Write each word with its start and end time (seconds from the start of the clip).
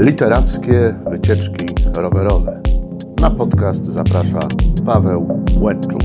Literackie 0.00 0.94
wycieczki 1.10 1.66
rowerowe. 1.96 2.62
Na 3.20 3.30
podcast 3.30 3.86
zaprasza 3.86 4.38
Paweł 4.86 5.44
Łęczuk. 5.60 6.02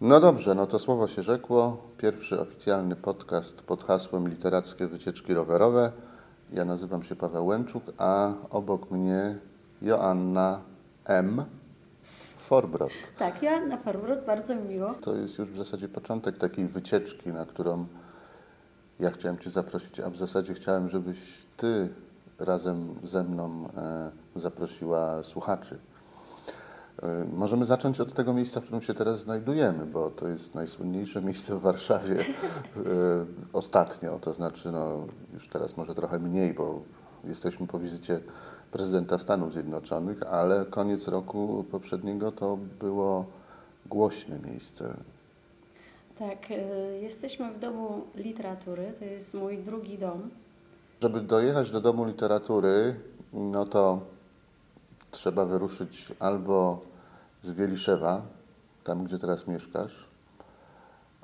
No 0.00 0.20
dobrze, 0.20 0.54
no 0.54 0.66
to 0.66 0.78
słowo 0.78 1.06
się 1.06 1.22
rzekło. 1.22 1.76
Pierwszy 1.98 2.40
oficjalny 2.40 2.96
podcast 2.96 3.62
pod 3.62 3.84
hasłem 3.84 4.28
Literackie 4.28 4.86
wycieczki 4.86 5.34
rowerowe. 5.34 5.92
Ja 6.52 6.64
nazywam 6.64 7.02
się 7.02 7.16
Paweł 7.16 7.46
Łęczuk, 7.46 7.82
a 7.98 8.32
obok 8.50 8.90
mnie 8.90 9.38
Joanna 9.82 10.60
M. 11.04 11.44
Forbrot. 12.38 12.92
Tak, 13.18 13.42
Joanna 13.42 13.76
Forbrot, 13.76 14.26
bardzo 14.26 14.54
mi 14.54 14.62
miło. 14.62 14.94
To 14.94 15.16
jest 15.16 15.38
już 15.38 15.50
w 15.50 15.56
zasadzie 15.58 15.88
początek 15.88 16.38
takiej 16.38 16.66
wycieczki, 16.66 17.32
na 17.32 17.46
którą 17.46 17.86
ja 19.00 19.10
chciałem 19.10 19.38
Cię 19.38 19.50
zaprosić, 19.50 20.00
a 20.00 20.10
w 20.10 20.16
zasadzie 20.16 20.54
chciałem, 20.54 20.88
żebyś 20.88 21.18
Ty 21.56 21.88
razem 22.38 22.94
ze 23.02 23.24
mną 23.24 23.68
e, 23.76 24.10
zaprosiła 24.36 25.22
słuchaczy. 25.22 25.78
E, 27.02 27.24
możemy 27.32 27.66
zacząć 27.66 28.00
od 28.00 28.14
tego 28.14 28.34
miejsca, 28.34 28.60
w 28.60 28.62
którym 28.62 28.82
się 28.82 28.94
teraz 28.94 29.18
znajdujemy, 29.18 29.86
bo 29.86 30.10
to 30.10 30.28
jest 30.28 30.54
najsłynniejsze 30.54 31.22
miejsce 31.22 31.54
w 31.54 31.60
Warszawie 31.60 32.20
e, 32.20 32.24
ostatnio, 33.52 34.18
to 34.18 34.32
znaczy 34.32 34.72
no, 34.72 35.06
już 35.34 35.48
teraz 35.48 35.76
może 35.76 35.94
trochę 35.94 36.18
mniej, 36.18 36.54
bo 36.54 36.82
jesteśmy 37.24 37.66
po 37.66 37.78
wizycie 37.78 38.20
prezydenta 38.72 39.18
Stanów 39.18 39.52
Zjednoczonych, 39.52 40.22
ale 40.22 40.66
koniec 40.66 41.08
roku 41.08 41.64
poprzedniego 41.70 42.32
to 42.32 42.58
było 42.80 43.26
głośne 43.86 44.38
miejsce. 44.38 44.94
Tak, 46.18 46.50
y, 46.50 46.98
jesteśmy 47.02 47.52
w 47.52 47.58
Domu 47.58 48.06
Literatury, 48.14 48.92
to 48.98 49.04
jest 49.04 49.34
mój 49.34 49.58
drugi 49.58 49.98
dom. 49.98 50.30
Żeby 51.02 51.20
dojechać 51.20 51.70
do 51.70 51.80
Domu 51.80 52.04
Literatury, 52.04 52.94
no 53.32 53.66
to 53.66 54.00
trzeba 55.10 55.44
wyruszyć 55.44 56.12
albo 56.18 56.80
z 57.42 57.50
Wieliszewa, 57.50 58.22
tam 58.84 59.04
gdzie 59.04 59.18
teraz 59.18 59.46
mieszkasz, 59.46 59.92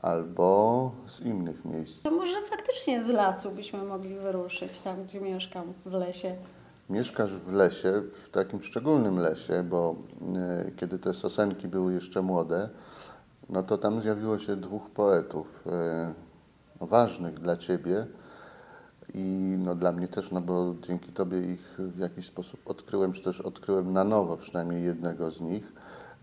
albo 0.03 0.91
z 1.07 1.21
innych 1.21 1.65
miejsc. 1.65 2.03
To 2.03 2.11
może 2.11 2.43
faktycznie 2.51 3.03
z 3.03 3.09
lasu 3.09 3.51
byśmy 3.51 3.83
mogli 3.83 4.19
wyruszyć, 4.19 4.81
tam 4.81 5.05
gdzie 5.05 5.21
mieszkam, 5.21 5.73
w 5.87 5.93
lesie. 5.93 6.37
Mieszkasz 6.91 7.33
w 7.33 7.53
lesie, 7.53 8.03
w 8.25 8.31
takim 8.31 8.63
szczególnym 8.63 9.19
lesie, 9.19 9.63
bo 9.63 9.97
y, 10.67 10.73
kiedy 10.77 10.99
te 10.99 11.15
sosenki 11.15 11.69
były 11.69 11.95
jeszcze 11.95 12.23
młode, 12.23 12.69
no 13.49 13.63
to 13.63 13.79
tam 13.79 14.03
zjawiło 14.03 14.39
się 14.39 14.57
dwóch 14.57 14.91
poetów 14.91 15.67
y, 16.81 16.87
ważnych 16.87 17.41
dla 17.41 17.57
Ciebie 17.57 18.07
i 19.15 19.57
no 19.59 19.75
dla 19.75 19.93
mnie 19.93 20.09
też, 20.09 20.31
no 20.31 20.41
bo 20.41 20.75
dzięki 20.83 21.13
Tobie 21.13 21.53
ich 21.53 21.75
w 21.79 21.99
jakiś 21.99 22.27
sposób 22.27 22.61
odkryłem, 22.71 23.13
czy 23.13 23.23
też 23.23 23.41
odkryłem 23.41 23.93
na 23.93 24.05
nowo 24.05 24.37
przynajmniej 24.37 24.85
jednego 24.85 25.31
z 25.31 25.41
nich. 25.41 25.73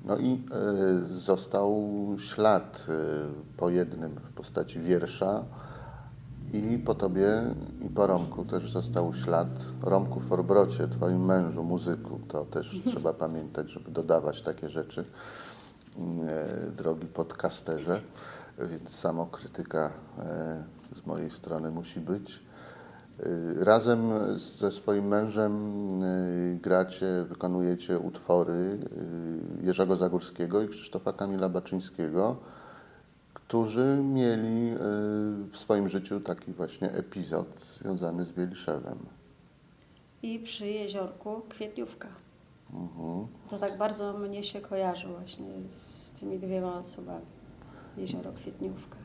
No 0.05 0.17
i 0.17 0.43
y, 1.01 1.03
został 1.03 1.75
ślad 2.19 2.87
y, 2.89 3.57
po 3.57 3.69
jednym 3.69 4.11
w 4.15 4.33
postaci 4.33 4.79
wiersza 4.79 5.43
i 6.53 6.79
po 6.79 6.95
Tobie 6.95 7.41
i 7.85 7.89
po 7.89 8.07
Romku 8.07 8.45
też 8.45 8.71
został 8.71 9.13
ślad. 9.13 9.47
Romku 9.81 10.19
Forbrocie, 10.19 10.87
Twoim 10.87 11.25
mężu, 11.25 11.63
muzyku, 11.63 12.19
to 12.27 12.45
też 12.45 12.81
trzeba 12.85 13.13
pamiętać, 13.13 13.69
żeby 13.69 13.91
dodawać 13.91 14.41
takie 14.41 14.69
rzeczy, 14.69 15.05
drogi 16.77 17.07
podcasterze, 17.07 18.01
więc 18.59 18.89
samokrytyka 18.89 19.91
y, 20.91 20.95
z 20.95 21.05
mojej 21.05 21.29
strony 21.29 21.71
musi 21.71 21.99
być. 21.99 22.39
Y, 23.19 23.65
Razem 23.65 24.11
ze 24.39 24.71
swoim 24.71 25.07
mężem 25.07 25.71
gracie, 26.61 27.25
wykonujecie 27.29 27.99
utwory 27.99 28.77
Jerzego 29.63 29.95
Zagórskiego 29.95 30.61
i 30.61 30.67
Krzysztofa 30.67 31.13
Kamila 31.13 31.49
Baczyńskiego, 31.49 32.35
którzy 33.33 33.99
mieli 34.03 34.75
w 35.51 35.57
swoim 35.57 35.89
życiu 35.89 36.19
taki 36.19 36.51
właśnie 36.53 36.91
epizod 36.91 37.47
związany 37.61 38.25
z 38.25 38.31
Wieliszewem. 38.31 38.97
I 40.23 40.39
przy 40.39 40.67
jeziorku 40.67 41.41
Kwietniówka. 41.49 42.07
Mhm. 42.73 43.27
To 43.49 43.57
tak 43.59 43.77
bardzo 43.77 44.13
mnie 44.13 44.43
się 44.43 44.61
kojarzy 44.61 45.07
właśnie 45.07 45.47
z 45.69 46.11
tymi 46.13 46.39
dwiema 46.39 46.77
osobami. 46.79 47.25
Jezioro 47.97 48.31
Kwietniówka. 48.33 48.95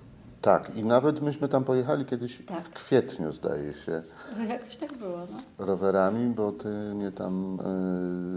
Tak, 0.42 0.76
i 0.76 0.84
nawet 0.84 1.22
myśmy 1.22 1.48
tam 1.48 1.64
pojechali 1.64 2.04
kiedyś 2.04 2.42
Tak. 2.46 2.64
w 2.64 2.70
kwietniu, 2.70 3.32
zdaje 3.32 3.72
się, 3.74 4.02
No, 4.38 4.44
jakoś 4.44 4.76
tak 4.76 4.92
było, 4.98 5.18
no. 5.18 5.66
rowerami, 5.66 6.34
bo 6.34 6.52
ty 6.52 6.68
mnie 6.68 7.12
tam 7.12 7.58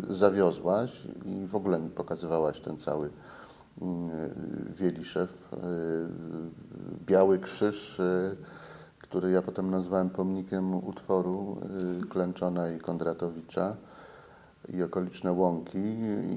y, 0.10 0.14
zawiozłaś 0.14 1.04
i 1.26 1.46
w 1.48 1.56
ogóle 1.56 1.80
mi 1.80 1.90
pokazywałaś 1.90 2.60
ten 2.60 2.78
cały 2.78 3.08
y, 3.08 3.12
Wieliszew, 4.76 5.54
y, 5.54 5.58
Biały 7.06 7.40
Krzyż, 7.40 8.00
y, 8.00 8.36
który 9.00 9.32
ja 9.32 9.42
potem 9.42 9.72
nazwałem 9.72 10.10
pomnikiem 10.10 10.74
utworu 10.88 11.58
y, 12.04 12.08
Klęczona 12.08 12.72
i 12.72 12.80
Kondratowicza 12.80 13.76
i 14.68 14.84
okoliczne 14.84 15.32
łąki 15.32 15.78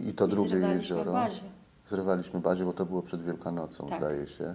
i, 0.08 0.14
to 0.14 0.26
I 0.26 0.30
drugie 0.30 0.56
jezioro. 0.56 1.12
bazie. 1.12 1.42
Zrywaliśmy 1.86 2.40
bazie, 2.40 2.64
bo 2.64 2.72
to 2.72 2.86
było 2.86 3.02
przed 3.02 3.22
Wielkanocą, 3.22 3.86
Tak. 3.86 3.98
zdaje 3.98 4.26
się. 4.26 4.54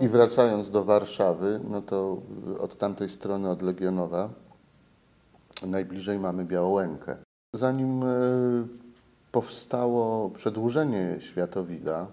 I 0.00 0.08
wracając 0.08 0.70
do 0.70 0.84
Warszawy, 0.84 1.60
no 1.68 1.82
to 1.82 2.22
od 2.60 2.78
tamtej 2.78 3.08
strony, 3.08 3.50
od 3.50 3.62
Legionowa, 3.62 4.30
najbliżej 5.66 6.18
mamy 6.18 6.44
Białołękę. 6.44 7.16
Zanim 7.52 8.02
e, 8.02 8.06
powstało 9.32 10.30
przedłużenie 10.30 11.16
Światowida, 11.18 12.06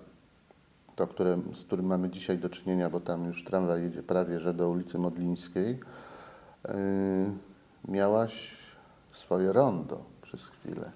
to, 0.95 1.07
które, 1.07 1.38
z 1.53 1.63
którym 1.63 1.85
mamy 1.85 2.09
dzisiaj 2.09 2.38
do 2.38 2.49
czynienia, 2.49 2.89
bo 2.89 2.99
tam 2.99 3.25
już 3.25 3.44
tramwaj 3.44 3.81
jedzie 3.81 4.03
prawie 4.03 4.39
że 4.39 4.53
do 4.53 4.69
ulicy 4.69 4.97
Modlińskiej, 4.97 5.79
e, 6.65 6.75
miałaś 7.88 8.57
swoje 9.11 9.53
rondo 9.53 10.14
przez 10.25 10.47
chwilę. 10.47 10.91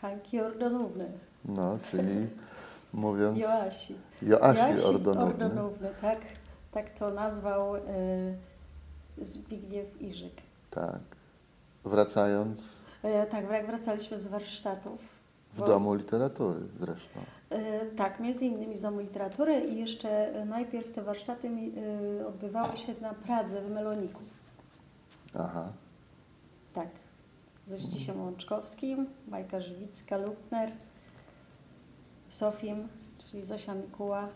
Hanki 0.00 0.40
Ordonówny. 0.40 1.08
No, 1.44 1.78
czyli 1.90 2.28
mówiąc 2.92 3.38
Joasi. 3.38 3.94
Joasi 4.22 4.84
Ordonówny. 4.84 5.44
Ordonówny, 5.44 5.88
tak, 6.00 6.18
tak 6.72 6.90
to 6.90 7.10
nazwał 7.10 7.76
y, 7.76 7.80
Zbigniew 9.18 10.02
Iżyk. 10.02 10.32
Tak. 10.70 10.98
Wracając 11.84 12.84
E, 13.02 13.26
tak, 13.26 13.50
jak 13.50 13.66
wracaliśmy 13.66 14.18
z 14.18 14.26
warsztatów. 14.26 15.00
w 15.54 15.58
bo- 15.60 15.66
Domu 15.66 15.94
Literatury 15.94 16.60
zresztą. 16.78 17.20
E, 17.50 17.86
tak, 17.86 18.20
między 18.20 18.46
innymi 18.46 18.76
z 18.76 18.82
Domu 18.82 19.00
Literatury 19.00 19.60
i 19.60 19.78
jeszcze 19.80 20.44
najpierw 20.46 20.92
te 20.94 21.02
warsztaty 21.02 21.48
odbywały 22.28 22.76
się 22.76 22.94
na 23.00 23.14
Pradze 23.14 23.62
w 23.62 23.70
Meloniku. 23.70 24.20
Aha. 25.38 25.68
Tak. 26.74 26.88
Ze 27.66 27.76
Zdzisiem 27.76 28.20
Łączkowskim, 28.20 29.06
Majka 29.28 29.60
Żywicka, 29.60 30.16
Lutner, 30.16 30.70
Sofim, 32.28 32.88
czyli 33.18 33.44
Zosia 33.44 33.74
Mikuła. 33.74 34.28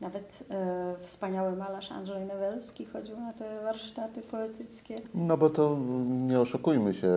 Nawet 0.00 0.44
e, 0.50 0.96
wspaniały 1.00 1.56
malarz 1.56 1.92
Andrzej 1.92 2.26
Newelski 2.26 2.86
chodził 2.86 3.20
na 3.20 3.32
te 3.32 3.62
warsztaty 3.62 4.22
poetyckie. 4.22 4.96
No 5.14 5.36
bo 5.36 5.50
to 5.50 5.72
mm, 5.72 6.26
nie 6.26 6.40
oszukujmy 6.40 6.94
się, 6.94 7.12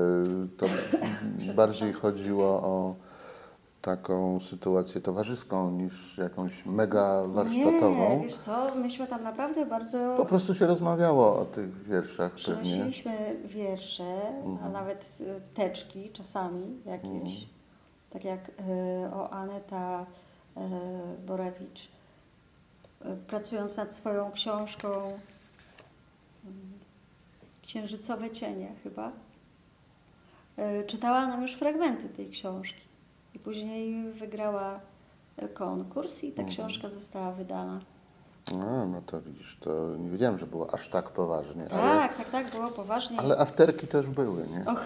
to 0.57 0.65
bardziej 1.55 1.93
chodziło 1.93 2.47
o 2.47 2.95
taką 3.81 4.39
sytuację 4.39 5.01
towarzyską 5.01 5.71
niż 5.71 6.17
jakąś 6.17 6.65
mega 6.65 7.23
warsztatową. 7.27 8.09
Nie, 8.17 8.23
wiesz 8.23 8.35
co, 8.35 8.75
myśmy 8.75 9.07
tam 9.07 9.23
naprawdę 9.23 9.65
bardzo... 9.65 10.13
Po 10.17 10.25
prostu 10.25 10.55
się 10.55 10.67
rozmawiało 10.67 11.39
o 11.39 11.45
tych 11.45 11.83
wierszach 11.83 12.31
pewnie. 12.31 12.43
Przynosiliśmy 12.43 13.35
wiersze, 13.45 14.21
a 14.43 14.45
Mhm. 14.45 14.73
nawet 14.73 15.17
y, 15.21 15.41
teczki 15.53 16.09
czasami 16.09 16.77
jakieś, 16.85 17.11
Mhm. 17.13 17.35
tak 18.09 18.23
jak 18.25 18.49
y, 18.49 18.53
o 19.13 19.29
Aneta 19.29 20.05
y, 20.57 20.61
Borewicz, 21.27 21.85
y, 21.85 21.89
pracując 23.27 23.77
nad 23.77 23.93
swoją 23.95 24.31
książką 24.31 24.89
y, 26.45 26.47
Księżycowe 27.61 28.31
cienie 28.31 28.67
chyba, 28.83 29.11
y, 30.59 30.85
czytała 30.87 31.27
nam 31.27 31.41
już 31.41 31.53
fragmenty 31.53 32.09
tej 32.09 32.29
książki 32.29 32.86
i 33.37 33.39
później 33.39 34.11
wygrała 34.11 34.79
y, 35.43 35.47
konkurs 35.47 36.23
i 36.23 36.31
ta 36.31 36.41
Mhm. 36.41 36.47
książka 36.47 36.89
została 36.89 37.31
wydana. 37.31 37.79
A, 38.53 38.85
no 38.85 39.01
to 39.05 39.21
widzisz, 39.21 39.57
to 39.61 39.95
nie 39.99 40.09
wiedziałem, 40.09 40.37
że 40.37 40.45
było 40.47 40.73
aż 40.73 40.89
tak 40.89 41.09
poważnie. 41.09 41.67
Ale, 41.71 41.81
Tak, 41.81 42.17
tak, 42.17 42.29
tak, 42.29 42.51
było 42.51 42.67
poważnie. 42.69 43.19
ale 43.19 43.37
afterki 43.37 43.87
też 43.87 44.07
były, 44.07 44.47
nie? 44.47 44.65
Och, 44.71 44.85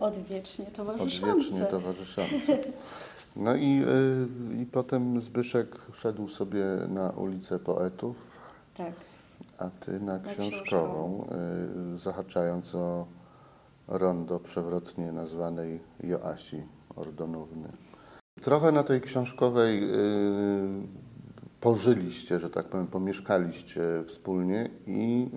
odwiecznie 0.00 0.66
towarzyszące. 0.66 1.32
Odwiecznie 1.32 1.66
towarzyszące. 1.66 2.58
No 3.36 3.54
i, 3.54 3.84
y, 4.58 4.62
i 4.62 4.66
potem 4.66 5.22
Zbyszek 5.22 5.76
szedł 5.94 6.28
sobie 6.28 6.64
na 6.88 7.10
ulicę 7.10 7.58
Poetów, 7.58 8.16
Tak. 8.76 8.92
a 9.58 9.70
ty 9.70 10.00
na 10.00 10.18
książkową. 10.18 10.50
książkową, 10.50 11.26
y, 11.94 11.98
zahaczając 11.98 12.74
o 12.74 13.06
rondo 13.88 14.40
przewrotnie 14.40 15.12
nazwanej 15.12 15.80
Joasi 16.04 16.62
Ordonówny. 16.96 17.68
Trochę 18.42 18.72
na 18.72 18.82
tej 18.82 19.00
książkowej 19.00 19.84
y, 19.84 19.96
pożyliście, 21.60 22.38
że 22.38 22.50
tak 22.50 22.66
powiem, 22.66 22.86
pomieszkaliście 22.86 23.82
wspólnie 24.06 24.70
i 24.86 25.28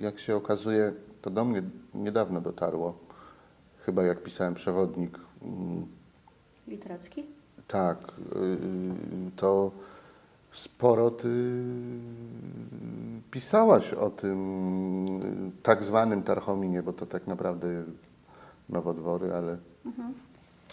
y, 0.00 0.04
jak 0.04 0.18
się 0.18 0.36
okazuje, 0.36 0.92
to 1.22 1.30
do 1.30 1.44
mnie 1.44 1.62
niedawno 1.94 2.40
dotarło, 2.40 2.98
chyba 3.86 4.02
jak 4.02 4.22
pisałem 4.22 4.54
przewodnik, 4.54 5.18
mm, 5.42 5.86
Literacki? 6.68 7.24
tak, 7.68 7.98
y, 8.08 9.30
to 9.36 9.70
sporo 10.52 11.10
ty 11.10 11.28
pisałaś 13.30 13.92
o 13.92 14.10
tym 14.10 14.40
tak 15.62 15.84
zwanym 15.84 16.22
Tarchominie, 16.22 16.82
bo 16.82 16.92
to 16.92 17.06
tak 17.06 17.26
naprawdę 17.26 17.68
nowodwory, 18.68 19.32
ale 19.34 19.58
Mhm. 19.86 20.14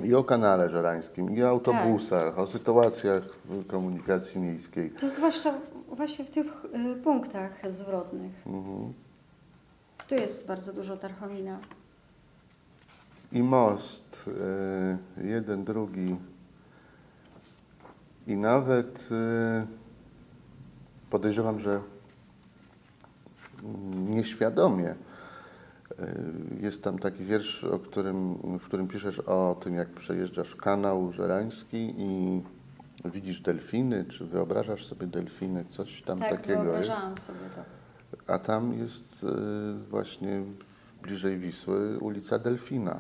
I 0.02 0.16
o 0.16 0.24
kanale 0.24 0.70
żerańskim, 0.70 1.36
i 1.38 1.44
o 1.44 1.50
autobusach, 1.50 2.40
o 2.40 2.48
sytuacjach 2.48 3.24
komunikacji 3.68 4.42
miejskiej. 4.42 4.92
To 4.92 5.10
zwłaszcza 5.10 5.54
właśnie 5.88 6.26
w 6.26 6.32
tych 6.32 6.46
y, 6.66 6.96
punktach 7.04 7.72
zwrotnych. 7.72 8.48
Mhm. 8.48 8.94
Tu 10.08 10.16
jest 10.16 10.48
bardzo 10.48 10.74
dużo 10.74 10.98
tarchomina. 10.98 11.60
I 13.32 13.44
most, 13.44 14.28
y, 15.18 15.24
jeden, 15.28 15.64
drugi. 15.64 16.16
I 18.28 18.36
nawet 18.38 19.10
y, 19.12 19.68
podejrzewam, 21.10 21.60
że 21.60 21.82
mm, 23.64 24.16
nieświadomie 24.16 24.96
jest 26.62 26.84
tam 26.84 27.00
taki 27.00 27.24
wiersz, 27.26 27.64
o 27.64 27.80
którym, 27.80 28.36
w 28.60 28.66
którym 28.66 28.88
piszesz 28.88 29.20
o 29.20 29.56
tym, 29.62 29.74
jak 29.76 29.90
przejeżdżasz 29.90 30.56
kanał 30.56 31.12
żerański 31.12 31.94
i 31.98 32.42
widzisz 33.06 33.42
delfiny, 33.42 34.06
czy 34.06 34.26
wyobrażasz 34.26 34.86
sobie 34.86 35.08
delfiny, 35.08 35.66
coś 35.70 36.02
tam 36.02 36.20
tak, 36.20 36.30
takiego 36.32 36.54
jest. 36.64 36.66
wyobrażałam 36.66 37.18
sobie 37.18 37.40
to. 37.56 37.64
A 38.34 38.40
tam 38.40 38.74
jest 38.74 39.24
y, 39.24 39.28
właśnie 39.90 40.42
bliżej 41.02 41.38
Wisły 41.38 42.00
ulica 42.00 42.40
Delfina. 42.40 43.00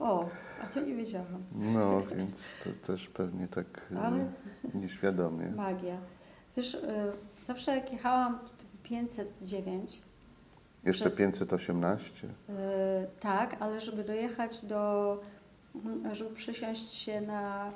O, 0.00 0.28
a 0.64 0.66
to 0.66 0.80
nie 0.80 0.94
wiedziałam. 0.94 1.42
No, 1.54 2.02
więc 2.16 2.48
to 2.64 2.70
też 2.86 3.08
pewnie 3.08 3.48
tak 3.48 3.66
y, 3.92 3.98
Ale- 3.98 4.26
nieświadomie. 4.74 5.46
Magia. 5.56 5.96
Wiesz, 6.56 6.74
y, 6.74 6.80
zawsze 7.42 7.76
jak 7.76 7.92
jechałam 7.92 8.38
tym 8.58 8.68
509, 8.82 10.02
Jeszcze 10.84 11.04
przez- 11.04 11.18
518. 11.18 12.26
y, 12.26 12.32
tak, 13.20 13.56
ale 13.60 13.80
żeby 13.80 14.04
dojechać 14.04 14.64
do, 14.64 15.20
żeby 16.12 16.34
przesiąść 16.34 16.94
się 16.94 17.20
na 17.20 17.70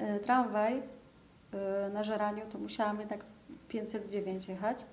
y, 0.00 0.20
tramwaj 0.20 0.78
y, 0.78 0.82
na 1.92 2.04
Żeraniu, 2.04 2.42
to 2.52 2.58
musiałam 2.58 3.00
jednak 3.00 3.24
509 3.68 4.48
jechać. 4.48 4.84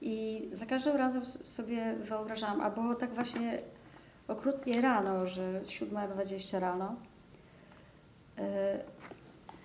I 0.00 0.48
za 0.52 0.66
każdym 0.66 0.96
razem 0.96 1.24
sobie 1.26 1.94
wyobrażałam, 1.94 2.60
a 2.60 2.70
było 2.70 2.94
tak 2.94 3.14
właśnie 3.14 3.58
okrutnie 4.28 4.80
rano, 4.80 5.26
że 5.26 5.60
7.20 5.64 6.58
rano. 6.60 6.94
Y, 8.38 8.42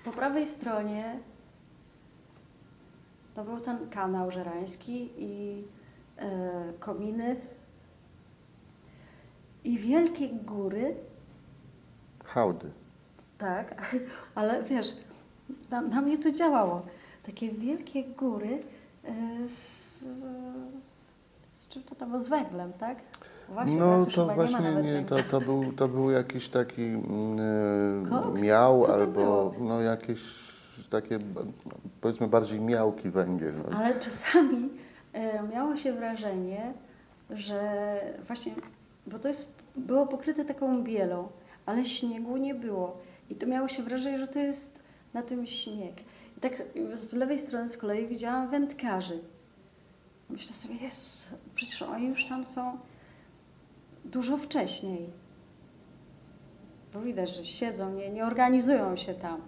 Po 0.04 0.12
prawej 0.12 0.48
stronie 0.48 1.20
to 3.36 3.44
był 3.44 3.60
ten 3.60 3.90
kanał 3.90 4.32
żerański 4.32 5.10
i 5.18 5.64
e, 5.64 5.81
kominy 6.80 7.36
i 9.64 9.78
wielkie 9.78 10.30
góry, 10.30 10.96
Hałdy. 12.26 12.72
tak, 13.38 13.92
ale 14.36 14.64
wiesz, 14.64 14.96
na, 15.70 15.82
na 15.82 16.02
mnie 16.02 16.18
to 16.18 16.32
działało. 16.32 16.82
Takie 17.26 17.50
wielkie 17.52 18.04
góry 18.04 18.64
e, 19.04 19.48
z, 19.48 20.02
z 21.54 21.68
czym 21.68 21.84
to 21.84 21.96
tam 21.96 22.10
było? 22.10 22.22
z 22.22 22.28
węglem, 22.28 22.74
tak? 22.74 22.98
Właśnie, 23.50 23.76
No 23.76 24.06
to 24.06 24.28
nie 24.28 24.36
właśnie 24.36 24.60
nie, 24.60 24.94
węgla. 24.94 25.18
to, 25.24 25.30
to, 25.30 25.42
był, 25.42 25.74
to 25.74 25.88
był 25.88 26.12
jakiś 26.12 26.50
taki 26.50 26.82
Koks? 28.10 28.42
miał 28.44 28.86
albo 28.86 29.54
no 29.60 29.82
jakieś 29.82 30.22
takie 30.90 31.20
powiedzmy 32.02 32.28
bardziej 32.28 32.60
miałki 32.60 33.10
węgiel. 33.10 33.54
No. 33.58 33.78
Ale 33.78 34.00
czasami 34.00 34.66
e, 34.66 34.70
miało 35.54 35.78
się 35.78 35.94
wrażenie, 35.94 36.74
że 37.30 38.00
właśnie, 38.28 38.54
bo 39.08 39.20
to 39.20 39.28
jest, 39.28 39.54
było 39.76 40.08
pokryte 40.08 40.46
taką 40.46 40.84
bielą, 40.84 41.28
ale 41.66 41.86
śniegu 41.86 42.38
nie 42.38 42.56
było. 42.56 42.98
I 43.30 43.36
to 43.36 43.48
miało 43.48 43.68
się 43.68 43.84
wrażenie, 43.84 44.20
że 44.20 44.28
to 44.28 44.40
jest 44.40 44.80
na 45.14 45.22
tym 45.22 45.48
śnieg. 45.48 45.94
I 46.38 46.42
tak 46.42 46.64
z 46.96 47.14
lewej 47.14 47.40
strony 47.40 47.70
z 47.70 47.78
kolei 47.78 48.08
widziałam 48.08 48.50
wędkarzy. 48.50 49.20
Myślę 50.30 50.56
sobie, 50.56 50.76
jest, 50.76 51.18
przecież 51.56 51.82
oni 51.82 52.08
już 52.08 52.26
tam 52.26 52.46
są 52.46 52.78
dużo 54.06 54.38
wcześniej. 54.38 55.10
Bo 56.94 57.02
widać, 57.02 57.36
że 57.36 57.46
siedzą, 57.46 57.94
nie, 57.94 58.10
nie 58.10 58.26
organizują 58.26 58.96
się 58.96 59.14
tam. 59.14 59.42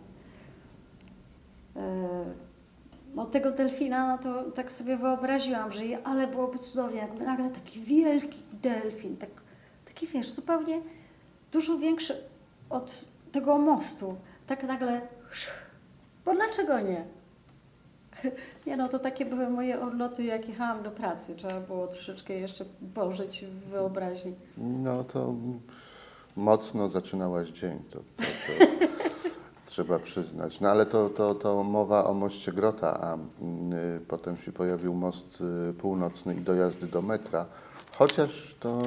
No 3.15 3.25
tego 3.25 3.51
delfina, 3.51 4.07
no 4.07 4.17
to 4.17 4.51
tak 4.51 4.71
sobie 4.71 4.97
wyobraziłam, 4.97 5.71
że 5.71 5.81
ale 6.03 6.27
byłoby 6.27 6.59
cudownie, 6.59 6.97
jakby 6.97 7.25
nagle 7.25 7.49
taki 7.49 7.79
wielki 7.79 8.39
delfin, 8.53 9.17
tak, 9.17 9.29
taki 9.85 10.07
wiesz, 10.07 10.31
zupełnie 10.31 10.81
dużo 11.51 11.77
większy 11.77 12.23
od 12.69 13.05
tego 13.31 13.57
mostu. 13.57 14.15
Tak 14.47 14.63
nagle, 14.63 15.01
bo 16.25 16.33
dlaczego 16.35 16.79
nie? 16.79 17.05
Nie 18.67 18.77
no, 18.77 18.89
to 18.89 18.99
takie 18.99 19.25
były 19.25 19.49
moje 19.49 19.81
odloty, 19.81 20.23
jak 20.23 20.47
jechałam 20.49 20.83
do 20.83 20.91
pracy. 20.91 21.35
Trzeba 21.35 21.59
było 21.59 21.87
troszeczkę 21.87 22.33
jeszcze 22.33 22.65
pożyć 22.93 23.45
w 23.45 23.69
wyobraźni. 23.69 24.35
No 24.57 25.03
to 25.03 25.33
mocno 26.35 26.89
zaczynałaś 26.89 27.49
dzień, 27.49 27.79
to, 27.89 27.99
to, 27.99 28.23
to 28.23 28.65
trzeba 29.73 29.99
przyznać. 29.99 30.59
No 30.61 30.69
ale 30.69 30.85
to, 30.85 31.09
to, 31.09 31.35
to 31.35 31.63
mowa 31.63 32.05
o 32.05 32.13
moście 32.13 32.51
Grota, 32.51 32.99
a 33.01 33.15
y, 33.15 33.19
potem 34.07 34.37
się 34.37 34.51
pojawił 34.51 34.93
most 34.93 35.43
y, 35.69 35.73
północny 35.73 36.35
i 36.35 36.41
dojazdy 36.41 36.87
do 36.87 37.01
metra. 37.01 37.45
Chociaż 37.97 38.55
to 38.59 38.81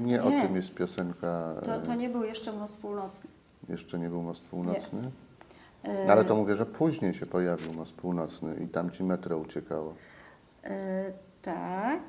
nie, 0.00 0.22
o 0.22 0.30
Nie. 0.30 0.42
tym 0.42 0.56
jest 0.56 0.74
piosenka. 0.74 1.54
To, 1.64 1.80
to 1.86 1.94
nie 1.94 2.08
był 2.08 2.24
jeszcze 2.24 2.52
most 2.52 2.76
północny. 2.76 3.30
Jeszcze 3.68 3.98
nie 3.98 4.08
był 4.08 4.22
most 4.22 4.42
północny. 4.44 5.10
E, 5.82 6.06
No, 6.06 6.12
ale 6.12 6.24
to 6.24 6.36
mówię, 6.36 6.56
że 6.56 6.66
później 6.66 7.14
się 7.14 7.26
pojawił 7.26 7.72
most 7.74 7.92
północny 7.94 8.56
i 8.64 8.68
tam 8.68 8.90
ci 8.90 9.04
metro 9.04 9.38
uciekało. 9.38 9.94
e, 10.64 11.12
tak. 11.42 12.00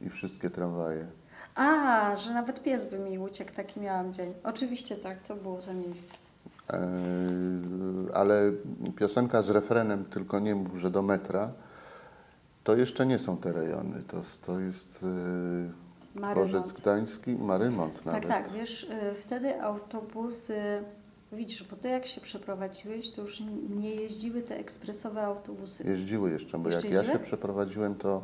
I 0.00 0.10
wszystkie 0.10 0.50
tramwaje. 0.50 1.06
A, 1.54 2.16
że 2.16 2.34
nawet 2.34 2.62
pies 2.62 2.90
by 2.90 2.98
mi 2.98 3.18
uciekł, 3.18 3.52
taki 3.56 3.80
miałam 3.80 4.12
dzień. 4.12 4.34
Oczywiście 4.44 4.96
tak, 4.96 5.22
to 5.22 5.36
było 5.36 5.58
to 5.58 5.74
miejsce. 5.74 6.14
E, 6.70 6.78
ale 8.14 8.52
piosenka 8.96 9.42
z 9.42 9.50
refrenem 9.50 10.04
Tylko 10.04 10.38
nie 10.38 10.54
mów, 10.54 10.76
że 10.76 10.90
do 10.90 11.02
metra, 11.02 11.50
to 12.64 12.76
jeszcze 12.76 13.06
nie 13.06 13.18
są 13.18 13.36
te 13.36 13.52
rejony. 13.52 14.02
To, 14.08 14.22
to 14.46 14.60
jest 14.60 15.04
e, 16.16 16.20
Marymont. 16.20 16.72
Gdański, 16.72 17.30
Marymont 17.34 18.06
nawet. 18.06 18.28
Tak, 18.28 18.44
tak, 18.44 18.52
wiesz, 18.52 18.82
y, 18.82 19.14
wtedy 19.14 19.62
autobusy, 19.62 20.82
widzisz, 21.32 21.64
bo 21.64 21.76
ty 21.76 21.88
jak 21.88 22.06
się 22.06 22.20
przeprowadziłeś, 22.20 23.10
to 23.10 23.22
już 23.22 23.42
nie 23.76 23.94
jeździły 23.94 24.42
te 24.42 24.56
ekspresowe 24.58 25.22
autobusy. 25.22 25.84
Jeździły 25.84 26.30
jeszcze, 26.30 26.58
bo 26.58 26.68
Jeszcze 26.68 26.86
jak 26.88 26.94
ja 26.94 27.00
się 27.02 27.06
jeździły? 27.08 27.24
przeprowadziłem, 27.24 27.94
to 27.94 28.22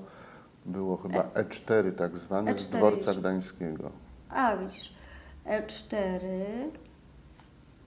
było 0.66 0.96
chyba 0.96 1.22
E4 1.22 1.92
tak 1.92 2.18
zwane 2.18 2.58
z 2.58 2.68
E4 2.70 2.76
dworca 2.76 3.06
jeździ. 3.10 3.20
gdańskiego. 3.20 3.90
A, 4.28 4.56
widzisz, 4.56 4.94
E4, 5.46 5.96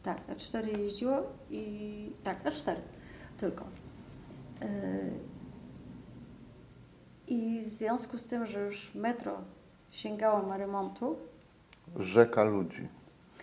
tak, 0.04 0.18
E4 0.28 0.78
jeździło 0.80 1.18
i, 1.52 2.12
tak, 2.24 2.44
E4 2.44 2.76
tylko. 3.38 3.66
Y, 4.62 5.12
I 7.28 7.62
w 7.66 7.70
związku 7.70 8.18
z 8.18 8.26
tym, 8.28 8.46
że 8.46 8.60
już 8.66 8.96
metro 8.96 9.38
sięgało 9.92 10.42
Marymontu, 10.48 11.18
Rzeka 12.00 12.44
ludzi 12.44 12.88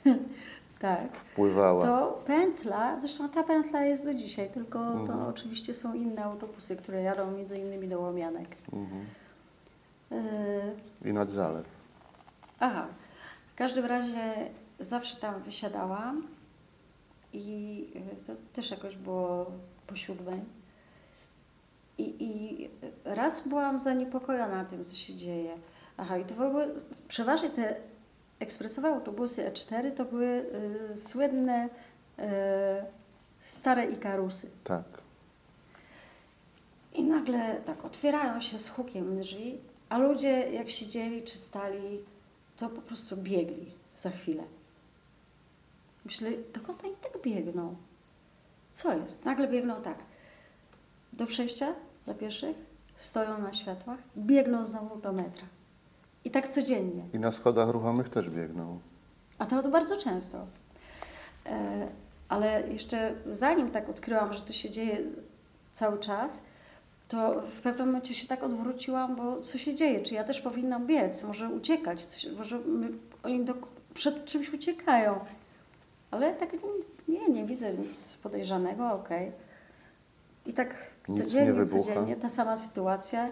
tak, 0.81 1.17
wpływała. 1.17 1.85
To 1.87 2.23
pętla, 2.26 3.00
zresztą 3.00 3.29
ta 3.29 3.43
pętla 3.43 3.85
jest 3.85 4.05
do 4.05 4.14
dzisiaj, 4.14 4.50
tylko 4.50 4.79
to 4.79 5.00
Mhm. 5.00 5.21
oczywiście 5.29 5.75
są 5.75 5.95
inne 5.95 6.25
autobusy, 6.25 6.76
które 6.76 7.02
jadą 7.02 7.31
między 7.31 7.59
innymi 7.59 7.88
do 7.88 8.00
Łomianek. 8.00 8.49
Mhm. 8.73 9.07
Yy, 10.11 11.11
I 11.11 11.12
nad 11.12 11.31
zalew. 11.31 11.67
aha, 12.61 12.87
w 13.52 13.55
każdym 13.55 13.85
razie 13.85 14.35
zawsze 14.81 15.17
tam 15.17 15.43
wysiadałam 15.43 16.23
i 17.32 17.87
y, 18.22 18.25
to 18.26 18.32
też 18.52 18.70
jakoś 18.70 18.96
było 18.96 19.50
po 19.87 19.96
siódmej. 19.96 20.40
I, 21.99 22.14
I 22.20 22.68
raz 23.04 23.49
byłam 23.49 23.78
zaniepokojona 23.78 24.64
tym, 24.64 24.84
co 24.84 24.96
się 24.96 25.14
dzieje. 25.14 25.54
Aha, 25.96 26.18
i 26.18 26.25
to 26.25 26.34
były 26.34 26.75
przeważnie 27.08 27.50
te 27.50 27.76
ekspresowe 28.40 28.88
autobusy 28.88 29.50
E4 29.50 29.92
to 29.96 30.04
były 30.04 30.46
y, 30.92 30.96
słynne 30.96 31.68
y, 32.18 32.22
stare 33.40 33.90
Ikarusy. 33.90 34.50
Tak. 34.64 34.84
I 36.94 37.04
nagle 37.04 37.60
tak 37.64 37.84
otwierają 37.84 38.40
się 38.40 38.58
z 38.58 38.68
hukiem 38.68 39.20
drzwi, 39.20 39.58
a 39.88 39.99
ludzie 39.99 40.50
jak 40.52 40.70
siedzieli 40.70 41.22
czy 41.22 41.38
stali, 41.38 41.99
to 42.56 42.68
po 42.68 42.80
prostu 42.80 43.16
biegli 43.16 43.66
za 43.96 44.10
chwilę. 44.10 44.42
Myślę, 46.04 46.30
dokąd 46.54 46.85
oni 46.85 46.95
tak 47.02 47.23
biegną? 47.23 47.76
Co 48.71 48.95
jest? 48.95 49.25
Nagle 49.25 49.49
biegną 49.49 49.83
tak. 49.83 49.99
Do 51.12 51.26
przejścia 51.26 51.75
dla 52.04 52.14
pieszych, 52.14 52.57
stoją 52.97 53.38
na 53.38 53.52
światłach, 53.52 53.99
biegną 54.16 54.64
znowu 54.64 54.97
do 54.97 55.12
metra. 55.12 55.45
I 56.25 56.30
tak 56.30 56.49
codziennie. 56.49 57.02
I 57.12 57.19
na 57.19 57.33
schodach 57.33 57.69
ruchomych 57.69 58.09
też 58.09 58.30
biegną. 58.30 58.80
A 59.38 59.47
to, 59.47 59.62
to 59.62 59.69
bardzo 59.69 59.97
często. 59.97 60.47
E, 61.47 61.88
ale 62.28 62.69
jeszcze 62.69 63.14
zanim 63.33 63.71
tak 63.71 63.88
odkryłam, 63.88 64.35
że 64.35 64.40
to 64.40 64.52
się 64.52 64.71
dzieje 64.71 64.99
cały 65.73 65.99
czas, 65.99 66.42
to 67.09 67.42
w 67.42 67.61
pewnym 67.61 67.87
momencie 67.87 68.14
się 68.14 68.28
tak 68.28 68.42
odwróciłam, 68.42 69.16
bo 69.16 69.40
co 69.40 69.59
się 69.59 69.75
dzieje? 69.75 70.02
Czy 70.02 70.14
ja 70.14 70.25
też 70.25 70.40
powinnam 70.40 70.87
biec? 70.87 71.23
Może 71.23 71.49
uciekać? 71.49 72.07
Coś, 72.07 72.26
może 72.38 72.59
my, 72.59 72.88
oni 73.23 73.45
do, 73.45 73.54
przed 73.95 74.25
czymś 74.25 74.52
uciekają. 74.52 75.21
Ale 76.11 76.35
tak 76.35 76.50
nie, 77.09 77.29
nie 77.29 77.45
widzę 77.45 77.75
nic 77.75 78.17
podejrzanego, 78.23 78.93
okej. 78.93 79.33
I 80.47 80.52
tak 80.52 80.75
Nic 81.09 81.19
nie 81.19 81.25
codziennie, 81.25 81.52
wybucha. 81.52 81.83
codziennie 81.83 82.17
ta 82.17 82.29
sama 82.29 82.57
sytuacja. 82.57 83.29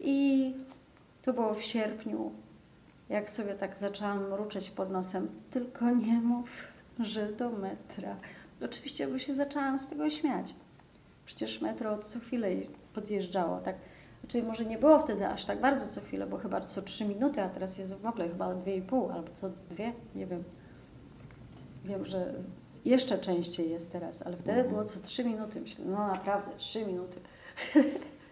I 0.00 0.54
to 1.22 1.32
było 1.32 1.54
w 1.54 1.62
sierpniu, 1.62 2.32
jak 3.08 3.30
sobie 3.30 3.54
tak 3.54 3.76
zaczęłam 3.78 4.30
mruczeć 4.30 4.70
pod 4.70 4.90
nosem. 4.90 5.28
Tylko 5.50 5.90
nie 5.90 6.20
mów, 6.20 6.50
że 7.00 7.32
do 7.32 7.50
metra. 7.50 8.16
Oczywiście, 8.64 9.08
bo 9.08 9.18
się 9.18 9.34
zaczęłam 9.34 9.78
z 9.78 9.88
tego 9.88 10.10
śmiać. 10.10 10.54
Przecież 11.26 11.60
metro 11.60 11.98
co 11.98 12.20
chwilę 12.20 12.48
podjeżdżało, 12.94 13.58
tak? 13.58 13.76
Znaczy 14.20 14.42
może 14.42 14.64
nie 14.64 14.78
było 14.78 14.98
wtedy 14.98 15.26
aż 15.26 15.44
tak 15.44 15.60
bardzo 15.60 15.86
co 15.86 16.00
chwilę, 16.00 16.26
bo 16.26 16.36
chyba 16.36 16.60
co 16.60 16.82
3 16.82 17.04
minuty, 17.04 17.42
a 17.42 17.48
teraz 17.48 17.78
jest 17.78 17.94
w 17.94 18.06
ogóle 18.06 18.28
chyba 18.28 18.54
2,5 18.54 19.12
albo 19.12 19.32
co 19.34 19.48
dwie, 19.48 19.92
nie 20.14 20.26
wiem. 20.26 20.44
Wiem, 21.84 22.04
że 22.06 22.34
jeszcze 22.84 23.18
częściej 23.18 23.70
jest 23.70 23.92
teraz, 23.92 24.22
ale 24.22 24.36
wtedy 24.36 24.50
Mhm. 24.50 24.68
było 24.68 24.84
co 24.84 25.00
3 25.00 25.24
minuty. 25.24 25.60
Myślę, 25.60 25.84
no 25.84 26.06
naprawdę, 26.06 26.50
3 26.56 26.86
minuty. 26.86 27.20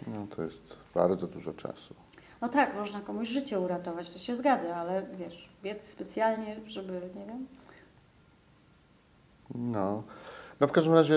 No 0.06 0.26
to 0.36 0.42
jest 0.42 0.76
bardzo 0.94 1.26
dużo 1.26 1.52
czasu. 1.54 1.94
No 2.40 2.48
tak, 2.48 2.74
można 2.76 3.00
komuś 3.00 3.28
życie 3.28 3.60
uratować, 3.60 4.10
to 4.10 4.18
się 4.18 4.34
zgadza, 4.36 4.76
ale 4.76 5.06
wiesz, 5.18 5.48
biec 5.62 5.88
specjalnie, 5.88 6.56
żeby, 6.66 6.92
nie 6.92 7.26
wiem. 7.26 7.46
No. 9.54 10.02
No 10.60 10.66
w 10.66 10.72
każdym 10.72 10.94
razie 10.94 11.14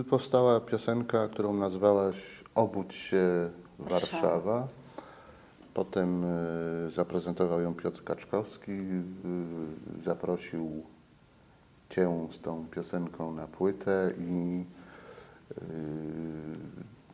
y, 0.00 0.04
powstała 0.04 0.60
piosenka, 0.60 1.28
którą 1.28 1.54
nazwałaś 1.54 2.44
Obudź 2.54 2.94
się 2.94 3.50
Warszawa. 3.78 4.22
Warszawa. 4.22 4.68
Potem 5.74 6.24
y, 6.86 6.90
zaprezentował 6.90 7.60
ją 7.60 7.74
Piotr 7.74 8.04
Kaczkowski, 8.04 8.72
y, 8.72 10.02
zaprosił 10.04 10.82
Cię 11.88 12.28
z 12.30 12.40
tą 12.40 12.66
piosenką 12.66 13.34
na 13.34 13.46
płytę 13.46 14.12
i 14.18 14.64
y, 15.52 15.56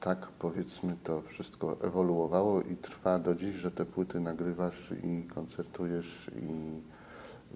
tak 0.00 0.28
powiedzmy 0.38 0.96
to 1.04 1.22
wszystko 1.22 1.76
ewoluowało 1.82 2.62
i 2.62 2.76
trwa 2.76 3.18
do 3.18 3.34
dziś, 3.34 3.54
że 3.54 3.70
te 3.70 3.84
płyty 3.84 4.20
nagrywasz 4.20 4.92
i 5.04 5.28
koncertujesz 5.34 6.30
i 6.36 6.80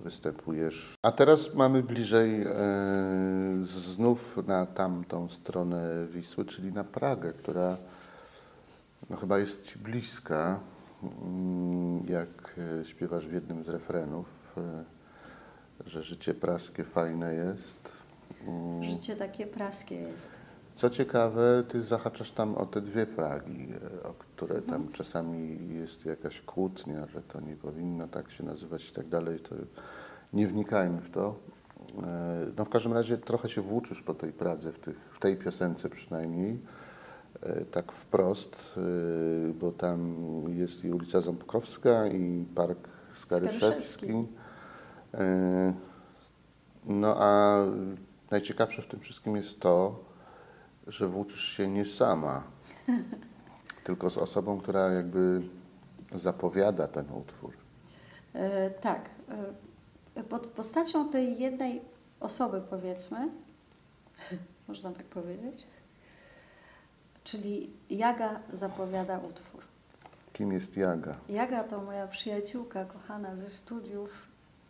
występujesz. 0.02 0.94
A 1.02 1.12
teraz 1.12 1.54
mamy 1.54 1.82
bliżej 1.82 2.42
e, 2.42 2.49
znów 3.62 4.38
na 4.46 4.66
tamtą 4.66 5.28
stronę 5.28 6.06
Wisły, 6.06 6.44
czyli 6.44 6.73
na 6.73 6.85
Pragę, 6.85 7.32
która 7.32 7.76
no, 9.11 9.16
chyba 9.16 9.38
jest 9.38 9.64
Ci 9.64 9.78
bliska, 9.78 10.61
mm, 11.02 12.06
jak 12.08 12.54
e, 12.80 12.85
śpiewasz 12.85 13.26
w 13.26 13.32
jednym 13.32 13.64
z 13.64 13.68
refrenów, 13.68 14.26
e, 14.56 14.96
że 15.87 16.02
życie 16.02 16.35
praskie 16.35 16.85
fajne 16.85 17.35
jest. 17.35 17.75
Mm, 18.47 18.85
Życie 18.85 19.16
takie 19.16 19.47
praskie 19.47 19.95
jest. 19.95 20.30
Co 20.75 20.90
ciekawe, 20.90 21.64
ty 21.68 21.83
zahaczasz 21.83 22.30
tam 22.30 22.54
o 22.54 22.66
te 22.66 22.80
dwie 22.80 23.06
Pragi, 23.06 23.68
o 24.04 24.12
które 24.12 24.62
tam 24.62 24.92
czasami 24.92 25.59
jest 25.75 26.06
jakaś 26.06 26.40
kłótnia, 26.40 27.06
że 27.06 27.23
to 27.23 27.40
nie 27.40 27.56
powinno 27.56 28.09
tak 28.09 28.30
się 28.30 28.45
nazywać 28.45 28.88
i 28.88 28.92
tak 28.92 29.09
dalej. 29.09 29.40
To 29.40 29.54
nie 30.33 30.47
wnikajmy 30.49 31.00
w 31.00 31.11
to. 31.11 31.35
E, 32.02 32.47
No 32.56 32.64
w 32.64 32.68
każdym 32.68 32.92
razie 32.92 33.18
trochę 33.18 33.49
się 33.49 33.62
włóczysz 33.62 34.02
po 34.02 34.14
tej 34.14 34.33
Pradze, 34.33 34.73
w, 34.73 34.78
tych, 34.78 34.97
w 35.12 35.18
tej 35.21 35.37
piosence 35.37 35.88
przynajmniej, 35.88 36.59
e, 37.42 37.64
tak 37.64 37.92
wprost, 37.92 38.75
e, 38.78 39.52
bo 39.52 39.73
tam 39.73 40.14
jest 40.49 40.85
i 40.85 40.90
ulica 40.92 41.21
Ząbkowska 41.21 42.06
i 42.06 42.45
Park 42.54 42.88
Skaryszewski. 43.12 43.66
Skaryszewski. 43.66 44.26
E, 45.18 45.73
No 46.87 47.16
a 47.18 47.56
najciekawsze 48.30 48.82
w 48.82 48.87
tym 48.87 49.00
wszystkim 49.00 49.37
jest 49.37 49.61
to, 49.61 50.04
że 50.87 51.08
włóczysz 51.08 51.44
się 51.56 51.68
nie 51.68 51.85
sama, 51.85 52.42
tylko 53.85 54.11
z 54.11 54.18
osobą, 54.18 54.61
która 54.61 54.92
jakby 54.92 55.42
zapowiada 56.14 56.88
ten 56.88 57.06
utwór. 57.12 57.52
E, 58.35 58.70
tak. 58.70 59.11
E, 60.14 60.23
pod 60.25 60.46
postacią 60.46 61.08
tej 61.08 61.38
jednej 61.38 61.80
osoby, 62.20 62.62
powiedzmy, 62.70 63.28
można 64.68 64.92
tak 64.92 65.06
powiedzieć, 65.06 65.66
czyli 67.25 67.70
Jaga 67.90 68.40
zapowiada 68.52 69.18
utwór. 69.18 69.62
Kim 70.32 70.52
jest 70.52 70.76
Jaga? 70.76 71.16
Jaga 71.28 71.64
to 71.64 71.80
moja 71.82 72.06
przyjaciółka 72.06 72.85
kochana 72.85 73.37
ze 73.37 73.50
studiów 73.50 74.11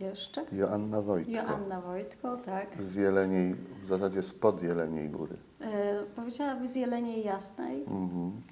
jeszcze. 0.00 0.44
Joanna 0.52 1.02
Wojtko. 1.02 1.32
Joanna 1.32 1.80
Wojtko, 1.80 2.36
tak. 2.36 2.82
Z 2.82 2.94
Jeleniej, 2.94 3.54
w 3.82 3.86
zasadzie 3.86 4.22
spod 4.22 4.62
Jeleniej 4.62 5.08
Góry. 5.08 5.36
E, 5.60 6.02
powiedziałaby 6.16 6.68
z 6.68 6.74
Jeleniej 6.76 7.24
Jasnej, 7.24 7.82
Mhm. 7.84 8.42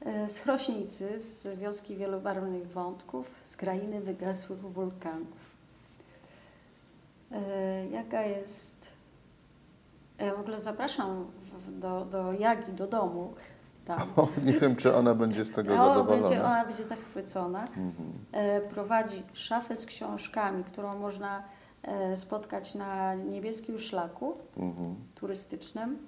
e, 0.00 0.28
z 0.28 0.38
Chrośnicy, 0.38 1.20
z 1.20 1.58
wioski 1.58 1.96
wielobarwnych 1.96 2.68
wątków, 2.68 3.26
z 3.44 3.56
krainy 3.56 4.00
wygasłych 4.00 4.58
wulkanów. 4.60 5.38
E, 7.32 7.86
Jaga 7.88 8.22
jest... 8.22 8.88
Ja 10.18 10.34
w 10.34 10.40
ogóle 10.40 10.60
zapraszam 10.60 11.26
do, 11.68 12.04
do 12.04 12.32
Jagi, 12.32 12.72
do 12.72 12.86
domu. 12.86 13.34
Tam. 13.88 13.98
O, 14.16 14.28
nie 14.44 14.52
wiem, 14.52 14.76
czy 14.76 14.94
ona 14.94 15.14
będzie 15.14 15.44
z 15.44 15.50
tego 15.50 15.70
zadowolona. 15.76 16.04
będzie, 16.22 16.44
ona 16.44 16.64
będzie 16.64 16.84
zachwycona. 16.84 17.60
Mhm. 17.64 17.94
E, 18.32 18.60
prowadzi 18.60 19.22
szafę 19.32 19.76
z 19.76 19.86
książkami, 19.86 20.64
którą 20.64 20.98
można 20.98 21.42
e, 21.82 22.16
spotkać 22.16 22.74
na 22.74 23.14
niebieskim 23.14 23.78
szlaku 23.78 24.34
Mhm. 24.56 24.94
turystycznym. 25.14 25.98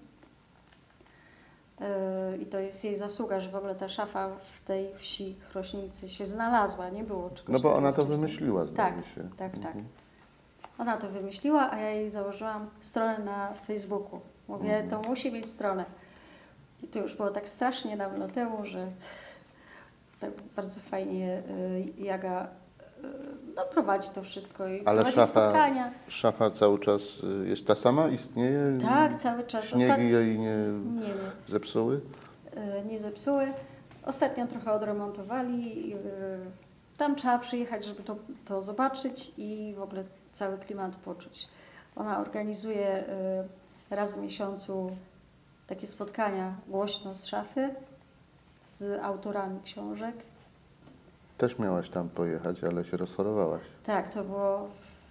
E, 1.81 2.37
I 2.37 2.47
to 2.47 2.59
jest 2.59 2.85
jej 2.85 2.97
zasługa, 2.97 3.41
że 3.41 3.51
w 3.51 3.57
ogóle 3.57 3.75
ta 3.75 3.89
szafa 3.89 4.29
w 4.29 4.61
tej 4.67 4.95
wsi 4.95 5.37
Chrośnicy 5.51 6.09
się 6.09 6.27
znalazła. 6.27 6.89
Nie 6.89 7.05
było 7.05 7.31
czegoś 7.31 7.53
No 7.53 7.61
bo 7.61 7.75
ona 7.77 7.93
to 7.93 7.95
wcześniej. 8.03 8.17
wymyśliła, 8.17 8.65
zdaje 8.65 8.95
Tak, 8.95 9.05
się. 9.05 9.21
tak, 9.21 9.53
tak. 9.53 9.57
Mhm. 9.67 9.85
Ona 10.79 10.97
to 10.97 11.09
wymyśliła, 11.09 11.71
a 11.71 11.77
ja 11.79 11.91
jej 11.91 12.11
założyłam 12.11 12.71
stronę 12.81 13.19
na 13.19 13.55
Facebooku. 13.55 14.21
Mówię, 14.49 14.77
Mhm. 14.81 15.03
to 15.03 15.09
musi 15.09 15.33
mieć 15.33 15.49
stronę. 15.49 15.85
To 16.92 16.99
już 16.99 17.14
było 17.16 17.30
tak 17.30 17.49
strasznie 17.49 17.97
dawno 17.97 18.28
temu, 18.28 18.66
że 18.66 18.87
tak 20.20 20.30
bardzo 20.56 20.80
fajnie 20.80 21.42
y, 21.99 22.02
Jaga 22.02 22.44
y, 22.44 23.06
no, 23.56 23.64
prowadzi 23.64 24.09
to 24.14 24.23
wszystko 24.23 24.68
i 24.68 24.85
Ale 24.85 25.02
prowadzi 25.02 25.16
szafa- 25.16 25.26
spotkania. 25.26 25.92
Szafa 26.09 26.50
cały 26.50 26.78
czas 26.78 27.02
y, 27.44 27.49
jest 27.49 27.66
ta 27.66 27.75
sama? 27.75 28.09
Istnieje? 28.09 28.78
Tak, 28.82 29.16
cały 29.16 29.44
czas. 29.44 29.64
Śniegi 29.64 30.11
jej 30.11 30.38
nie 30.38 30.56
Nie, 30.85 31.00
nie. 31.00 31.14
zepsuły? 31.47 32.00
nie 32.90 32.99
zepsuły. 32.99 33.52
Ostatnio 34.06 34.47
trochę 34.47 34.73
odremontowali. 34.73 35.94
Tam 36.99 37.16
trzeba 37.16 37.38
przyjechać, 37.38 37.85
żeby 37.85 38.02
to, 38.02 38.16
to 38.44 38.62
zobaczyć 38.62 39.32
i 39.38 39.75
w 39.78 39.82
ogóle 39.82 40.04
cały 40.32 40.59
klimat 40.59 40.97
poczuć. 40.97 41.49
Ona 41.97 42.20
organizuje 42.20 43.04
raz 43.90 44.14
w 44.14 44.23
miesiącu 44.23 44.97
takie 45.71 45.87
spotkania 45.87 46.55
głośno 46.69 47.15
z 47.15 47.27
szafy 47.27 47.75
z 48.62 49.00
autorami 49.03 49.61
książek. 49.65 50.15
Też 51.39 51.59
miałaś 51.59 51.89
tam 51.89 52.09
pojechać, 52.09 52.65
ale 52.65 52.85
się 52.85 52.97
rozchorowałaś. 52.97 53.62
Tak, 53.85 54.11
to 54.11 54.25
było 54.25 54.69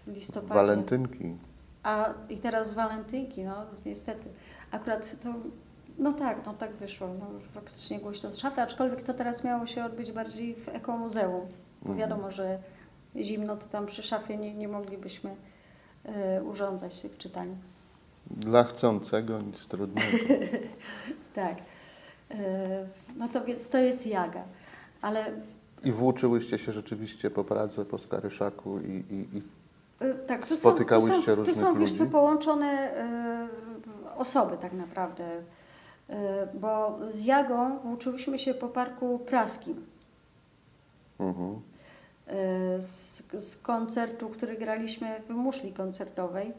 w 0.08 0.12
listopadzie. 0.12 0.54
Walentynki. 0.54 1.38
A 1.84 2.14
i 2.30 2.38
teraz 2.38 2.74
walentynki, 2.74 3.44
no 3.44 3.66
niestety. 3.86 4.30
Akurat 4.72 5.22
to, 5.24 5.34
no 5.98 6.14
tak, 6.14 6.46
no 6.46 6.54
tak 6.54 6.72
wyszło. 6.72 7.08
No, 7.08 7.26
faktycznie 7.54 8.00
głośno 8.00 8.32
z 8.32 8.38
szafy, 8.38 8.62
aczkolwiek 8.62 9.04
to 9.04 9.14
teraz 9.14 9.44
miało 9.44 9.66
się 9.66 9.86
odbyć 9.86 10.12
bardziej 10.12 10.56
w 10.56 10.70
ekomuzeum. 10.70 11.48
Mhm. 11.82 11.98
wiadomo, 12.00 12.32
że 12.32 12.60
zimno 13.16 13.58
to 13.58 13.68
tam 13.68 13.86
przy 13.86 14.04
szafie 14.04 14.38
nie, 14.38 14.54
nie 14.54 14.68
moglibyśmy 14.68 15.36
e, 16.06 16.44
urządzać 16.44 17.02
tych 17.02 17.18
czytań. 17.18 17.58
Dla 18.32 18.64
chcącego 18.64 19.42
nic 19.42 19.68
trudnego. 19.68 20.18
Tak. 21.36 21.56
E, 22.32 22.88
no 23.18 23.28
to 23.28 23.46
więc 23.46 23.70
to 23.70 23.78
jest 23.78 24.08
jaga. 24.08 24.44
Ale 25.02 25.32
I 25.84 25.92
włóczyłyście 25.92 26.58
się 26.58 26.72
rzeczywiście 26.72 27.32
po 27.32 27.44
Pradze, 27.44 27.86
po 27.86 27.98
Skaryszaku 27.98 28.80
i, 28.80 29.04
i, 29.14 29.38
i 29.38 29.42
e, 30.00 30.14
tak, 30.14 30.48
tu 30.48 30.58
Spotykałyście 30.58 31.16
są, 31.16 31.22
tu 31.22 31.26
są, 31.26 31.36
różnych 31.36 31.56
są 31.56 31.80
wiesz, 31.80 31.94
co, 31.94 32.04
ludzi? 32.04 32.12
połączone 32.12 32.68
e, 32.68 33.48
osoby 34.18 34.58
tak 34.58 34.74
naprawdę. 34.74 35.26
Bo 36.54 37.00
z 37.08 37.24
Jagą 37.26 37.80
włóczyłyśmy 37.80 38.40
się 38.40 38.54
po 38.54 38.68
parku 38.68 39.20
praskim. 39.20 39.86
mhm. 41.20 41.62
z, 42.80 43.24
z 43.40 43.58
koncertu, 43.58 44.30
który 44.30 44.58
graliśmy 44.58 45.22
w 45.28 45.30
muszli 45.30 45.74
koncertowej 45.74 46.54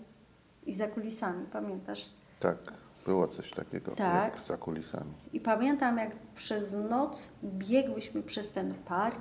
i 0.66 0.74
za 0.74 0.86
kulisami, 0.88 1.46
pamiętasz? 1.52 2.08
tak, 2.40 2.58
było 3.06 3.28
coś 3.28 3.50
takiego 3.50 3.92
Tak. 3.92 4.34
jak 4.34 4.42
za 4.44 4.56
kulisami. 4.56 5.12
I 5.32 5.40
pamiętam, 5.40 5.98
jak 5.98 6.10
przez 6.36 6.74
noc 6.90 7.30
biegłyśmy 7.44 8.22
przez 8.22 8.52
ten 8.52 8.74
park 8.74 9.20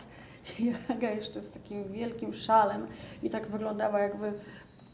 i 0.60 0.65
Jaga 0.89 1.10
jeszcze 1.12 1.41
z 1.41 1.50
takim 1.51 1.91
wielkim 1.91 2.34
szalem 2.34 2.88
i 3.24 3.29
tak 3.29 3.48
wyglądała 3.48 4.00
jakby, 4.00 4.34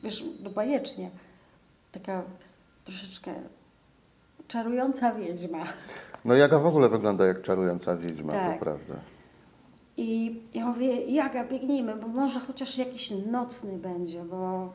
wiesz, 0.03 0.23
no 0.43 0.49
bajecznie. 0.49 1.09
Taka 1.91 2.23
troszeczkę 2.83 3.33
czarująca 4.47 5.13
wiedźma. 5.13 5.65
No 6.25 6.33
Jaga 6.33 6.59
w 6.59 6.65
ogóle 6.65 6.89
wygląda 6.89 7.25
jak 7.25 7.41
czarująca 7.41 7.97
wiedźma, 7.97 8.33
Tak. 8.33 8.53
to 8.53 8.59
prawda. 8.59 8.93
I 9.97 10.41
ja 10.53 10.65
mówię, 10.65 11.01
Jaga, 11.05 11.43
biegnijmy, 11.43 11.95
bo 11.95 12.07
może 12.07 12.39
chociaż 12.39 12.77
jakiś 12.77 13.11
nocny 13.31 13.77
będzie, 13.77 14.23
bo 14.23 14.73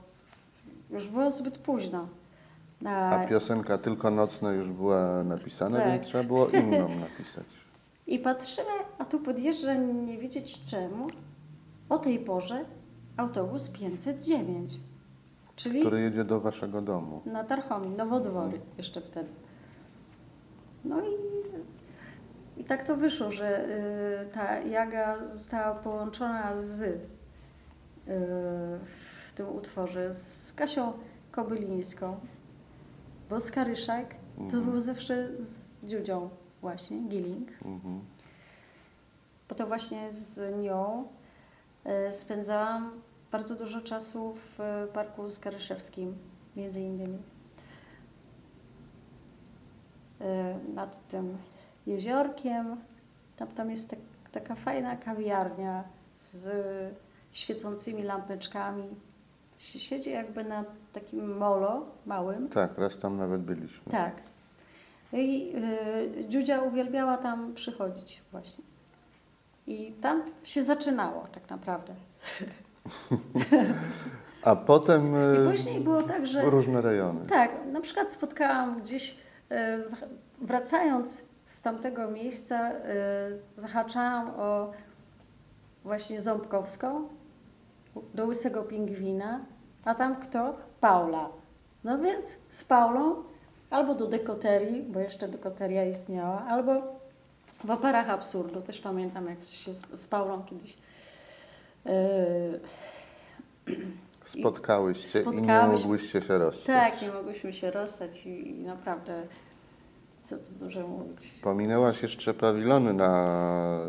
już 0.92 1.08
było 1.08 1.30
zbyt 1.30 1.58
późno. 1.58 2.08
A 2.86 3.26
piosenka 3.28 3.78
Tylko 3.78 4.10
nocne 4.10 4.54
już 4.54 4.68
była 4.68 5.24
napisana, 5.24 5.78
Tak. 5.78 5.88
więc 5.88 6.04
trzeba 6.04 6.24
było 6.24 6.48
inną 6.48 6.88
napisać. 7.08 7.44
I 8.06 8.18
patrzymy, 8.18 8.68
a 8.98 9.04
tu 9.04 9.18
podjeżdża 9.20 9.74
nie 9.74 10.18
wiedzieć 10.18 10.64
czemu 10.64 11.06
o 11.88 11.98
tej 11.98 12.18
porze 12.18 12.64
autobus 13.16 13.68
509, 13.68 14.80
czyli 15.56 15.80
Który 15.80 16.00
jedzie 16.00 16.24
do 16.24 16.40
waszego 16.40 16.82
domu. 16.82 17.20
na 17.26 17.44
Tarchomi, 17.44 17.88
Nowodwory 17.88 18.60
jeszcze 18.78 19.00
wtedy. 19.00 19.28
No 20.84 21.00
i, 21.00 21.10
i 22.60 22.64
tak 22.64 22.84
to 22.84 22.96
wyszło, 22.96 23.30
że 23.30 23.68
y, 23.68 24.34
ta 24.34 24.58
jaga 24.58 25.24
została 25.26 25.74
połączona 25.74 26.56
z 26.56 26.82
y, 26.82 26.98
tym 29.40 29.56
utworze 29.56 30.14
z 30.14 30.52
Kasią 30.52 30.92
Kobylińską, 31.32 32.20
bo 33.30 33.40
Skaryszak 33.40 34.14
to 34.36 34.42
Mhm. 34.42 34.64
był 34.64 34.80
zawsze 34.80 35.28
z 35.44 35.70
Dziudzią 35.84 36.30
właśnie, 36.60 37.08
Gilling. 37.08 37.48
Mhm. 37.64 38.00
bo 39.48 39.54
to 39.54 39.66
właśnie 39.66 40.12
z 40.12 40.62
nią 40.62 41.04
e, 41.84 42.12
spędzałam 42.12 42.90
bardzo 43.32 43.56
dużo 43.56 43.80
czasu 43.80 44.34
w 44.58 44.86
Parku 44.92 45.30
Skaryszewskim, 45.30 46.14
między 46.56 46.80
innymi. 46.80 47.18
E, 50.20 50.58
Nad 50.74 51.08
tym 51.08 51.38
jeziorkiem. 51.86 52.76
Tam, 53.36 53.48
tam 53.48 53.70
jest 53.70 53.90
tak, 53.90 53.98
taka 54.32 54.54
fajna 54.54 54.96
kawiarnia 54.96 55.84
z 56.18 56.48
świecącymi 57.32 58.02
lampeczkami. 58.02 58.84
Sie- 59.60 59.78
Siedzi 59.78 60.10
jakby 60.10 60.44
na 60.44 60.64
takim 60.92 61.36
molo 61.38 61.86
małym. 62.06 62.48
Tak, 62.48 62.78
raz 62.78 62.98
tam 62.98 63.16
nawet 63.16 63.40
byliśmy. 63.42 63.92
Tak. 63.92 64.12
I 65.12 65.52
y, 66.22 66.28
Dziudzia 66.28 66.60
uwielbiała 66.62 67.16
tam 67.16 67.54
przychodzić 67.54 68.22
właśnie. 68.32 68.64
I 69.66 69.92
tam 70.00 70.22
się 70.44 70.62
zaczynało 70.62 71.26
tak 71.34 71.50
naprawdę. 71.50 71.94
A 74.42 74.56
potem 74.56 75.14
I 75.14 75.48
e, 75.48 75.50
później 75.50 75.80
było 75.80 76.02
tak, 76.02 76.26
że 76.26 76.42
różne 76.50 76.80
rejony. 76.82 77.26
tak, 77.26 77.50
na 77.72 77.80
przykład 77.80 78.12
spotkałam 78.12 78.80
gdzieś, 78.82 79.10
y, 79.52 79.56
wracając 80.40 81.24
z 81.46 81.62
tamtego 81.62 82.10
miejsca, 82.10 82.72
y, 82.72 82.76
zahaczałam 83.56 84.30
o 84.36 84.72
właśnie 85.84 86.22
Ząbkowską, 86.22 87.08
do 88.14 88.26
Łysego 88.26 88.62
Pingwina, 88.62 89.40
a 89.84 89.94
tam 89.94 90.16
kto? 90.16 90.56
Paula. 90.80 91.28
No 91.84 91.98
więc 91.98 92.38
z 92.48 92.64
Paulą 92.64 93.14
albo 93.70 93.94
do 93.94 94.06
dekoterii, 94.06 94.82
bo 94.82 95.00
jeszcze 95.00 95.28
dekoteria 95.28 95.84
istniała, 95.84 96.46
albo 96.48 96.82
w 97.64 97.70
operach 97.70 98.10
absurdu. 98.10 98.60
Też 98.60 98.80
pamiętam, 98.80 99.26
jak 99.26 99.44
się 99.44 99.74
z, 99.74 99.86
z 100.00 100.06
Paulą 100.06 100.44
kiedyś 100.44 100.76
yy, 101.84 102.60
Spotkałyście 104.24 105.22
i 105.22 105.42
nie 105.42 105.62
mogłyście 105.62 106.22
się 106.22 106.38
rozstać. 106.38 106.66
tak, 106.66 107.02
nie 107.02 107.12
mogłyśmy 107.12 107.52
się 107.52 107.70
rozstać 107.70 108.26
i, 108.26 108.50
i 108.50 108.62
naprawdę, 108.64 109.22
co 110.22 110.36
tu 110.36 110.52
dużo 110.60 110.88
mówić. 110.88 111.30
Pominęłaś 111.42 112.02
jeszcze 112.02 112.34
pawilony 112.34 112.92
na 112.92 113.80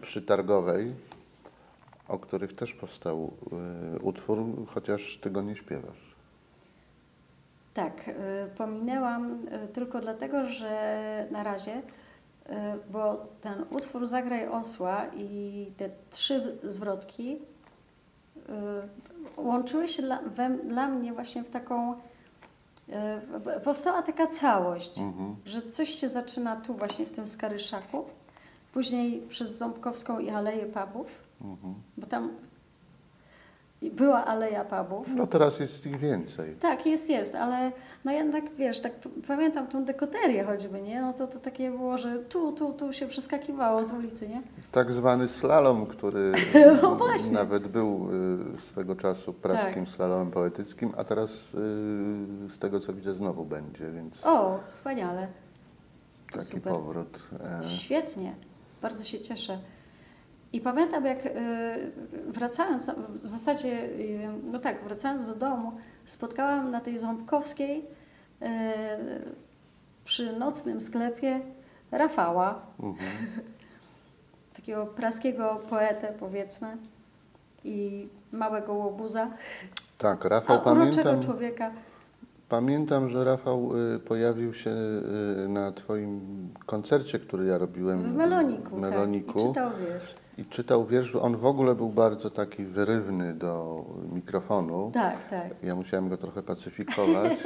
przytargowej, 0.00 0.94
o 2.12 2.18
których 2.18 2.52
też 2.52 2.74
powstał 2.74 3.32
y, 3.96 4.02
utwór, 4.02 4.38
chociaż 4.66 5.18
ty 5.22 5.30
go 5.30 5.42
nie 5.42 5.56
śpiewasz. 5.56 6.14
Tak, 7.74 8.08
y, 8.08 8.12
pominęłam 8.58 9.46
y, 9.64 9.68
tylko 9.68 10.00
dlatego, 10.00 10.46
że 10.46 11.26
na 11.30 11.42
razie, 11.42 11.82
bo 12.90 13.26
ten 13.40 13.64
utwór 13.70 14.06
Zagraj 14.06 14.48
Osła 14.48 15.06
i 15.16 15.66
te 15.76 15.90
trzy 16.10 16.58
zwrotki 16.64 17.38
łączyły 19.36 19.88
się 19.88 20.02
dla, 20.02 20.22
we, 20.22 20.50
dla 20.50 20.88
mnie 20.88 21.12
właśnie 21.12 21.42
w 21.42 21.50
taką, 21.50 21.94
powstała 23.64 24.02
taka 24.02 24.26
całość, 24.26 24.98
Mhm. 24.98 25.36
że 25.46 25.62
coś 25.62 25.88
się 25.90 26.08
zaczyna 26.08 26.56
tu 26.56 26.74
właśnie 26.74 27.06
w 27.06 27.12
tym 27.12 27.28
Skaryszaku, 27.28 28.04
później 28.72 29.20
przez 29.28 29.58
Ząbkowską 29.58 30.18
i 30.18 30.30
Aleję 30.30 30.66
Pubów, 30.66 31.06
Mhm. 31.44 31.74
bo 31.98 32.06
tam 32.06 32.30
była 33.92 34.24
Aleja 34.24 34.64
Pubów. 34.64 35.06
No 35.16 35.26
teraz 35.26 35.60
jest 35.60 35.86
ich 35.86 35.96
więcej. 35.98 36.56
Tak, 36.60 36.86
jest, 36.86 37.08
jest, 37.08 37.34
ale 37.34 37.72
no 38.04 38.12
jednak 38.12 38.54
wiesz, 38.54 38.80
tak 38.80 38.92
pamiętam 39.26 39.66
tą 39.66 39.84
dekoterię 39.84 40.44
choćby, 40.44 40.82
nie? 40.82 41.00
No 41.00 41.12
to, 41.12 41.26
to 41.26 41.38
takie 41.38 41.70
było, 41.70 41.98
że 41.98 42.18
tu, 42.18 42.52
tu, 42.52 42.72
tu 42.72 42.92
się 42.92 43.06
przeskakiwało 43.06 43.84
z 43.84 43.92
ulicy, 43.92 44.28
nie? 44.28 44.42
Tak 44.72 44.92
zwany 44.92 45.28
slalom, 45.28 45.86
który 45.86 46.32
No. 46.82 46.96
Tak. 46.96 47.30
nawet 47.32 47.68
był 47.68 48.08
y, 48.56 48.60
swego 48.60 48.96
czasu 48.96 49.32
praskim 49.32 49.86
slalomem 49.86 50.30
poetyckim, 50.30 50.92
a 50.96 51.04
teraz 51.04 51.54
y, 51.54 51.58
z 52.48 52.58
tego 52.58 52.80
co 52.80 52.92
widzę 52.92 53.14
znowu 53.14 53.44
będzie, 53.44 53.90
więc 53.90 54.26
O, 54.26 54.60
wspaniale. 54.70 55.28
taki 56.32 56.46
super. 56.46 56.72
powrót. 56.72 57.28
E, 57.64 57.68
Świetnie, 57.68 58.34
bardzo 58.82 59.04
się 59.04 59.20
cieszę. 59.20 59.58
I 60.52 60.60
pamiętam, 60.60 61.04
jak 61.04 61.26
y, 61.26 61.30
wracając, 62.26 62.90
w 63.22 63.28
zasadzie, 63.28 63.84
y, 63.84 64.28
no 64.44 64.58
tak, 64.58 64.84
wracając 64.84 65.26
do 65.26 65.34
domu, 65.34 65.72
spotkałam 66.04 66.70
na 66.70 66.80
tej 66.80 66.98
Ząbkowskiej 66.98 67.84
y, 68.42 68.46
przy 70.04 70.32
nocnym 70.32 70.80
sklepie 70.80 71.40
Rafała, 71.90 72.60
mhm. 72.80 73.10
takiego 74.56 74.86
praskiego 74.86 75.60
poetę, 75.70 76.14
powiedzmy, 76.20 76.76
i 77.64 78.08
małego 78.32 78.72
łobuza, 78.72 79.30
Tak, 79.98 80.26
a 80.26 80.28
Rafał 80.28 80.56
uroczego 80.56 80.80
pamiętam. 80.80 81.22
człowieka. 81.22 81.70
Pamiętam, 82.48 83.10
że 83.10 83.24
Rafał 83.24 83.70
pojawił 84.08 84.54
się 84.54 84.74
na 85.48 85.72
Twoim 85.72 86.20
koncercie, 86.66 87.18
który 87.18 87.46
ja 87.46 87.58
robiłem 87.58 88.02
W 88.02 88.16
Meloniku, 88.16 88.76
w 88.76 88.80
Meloniku 88.80 89.32
tak, 89.32 89.48
czytał 89.48 89.70
wiersz. 89.70 90.21
I 90.38 90.44
czytał 90.44 90.86
wiersz. 90.86 91.14
On 91.14 91.36
w 91.36 91.46
ogóle 91.46 91.74
był 91.74 91.88
bardzo 91.88 92.30
taki 92.30 92.64
wyrywny 92.64 93.34
do 93.34 93.84
mikrofonu. 94.12 94.90
Tak, 94.94 95.28
tak. 95.28 95.54
Ja 95.62 95.74
musiałem 95.76 96.08
go 96.08 96.16
trochę 96.16 96.42
pacyfikować, 96.42 97.32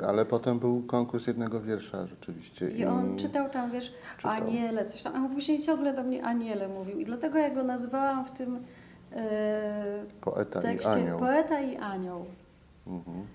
y, 0.00 0.06
ale 0.06 0.24
potem 0.24 0.58
był 0.58 0.82
konkurs 0.82 1.26
jednego 1.26 1.60
wiersza 1.60 2.06
rzeczywiście. 2.06 2.70
I 2.70 2.84
on 2.84 3.16
czytał 3.16 3.48
tam, 3.50 3.70
wiesz, 3.70 3.94
czytał. 4.16 4.32
aniele, 4.32 4.84
coś 4.86 5.02
tam, 5.02 5.26
a 5.26 5.28
później 5.34 5.60
ciągle 5.62 5.94
do 5.94 6.02
mnie 6.02 6.24
aniele 6.24 6.68
mówił. 6.68 6.98
I 7.00 7.04
dlatego 7.04 7.38
ja 7.38 7.50
go 7.54 7.62
nazywałam 7.64 8.24
w 8.24 8.30
tym 8.30 8.58
e, 9.12 10.04
Poeta 10.20 10.60
i 10.60 10.62
tekście 10.62 10.90
anioł. 10.90 11.18
poeta 11.18 11.60
i 11.60 11.76
anioł. 11.76 12.24
Mhm. 12.86 13.26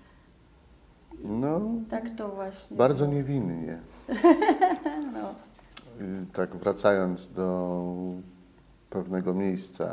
No, 1.23 1.61
Tak 1.89 2.03
to 2.17 2.29
właśnie. 2.29 2.77
bardzo 2.77 3.05
niewinnie. 3.05 3.77
No, 5.13 5.35
Y, 6.01 6.25
Tak 6.33 6.55
wracając 6.55 7.27
do 7.33 7.93
pewnego 8.95 9.33
miejsca 9.33 9.85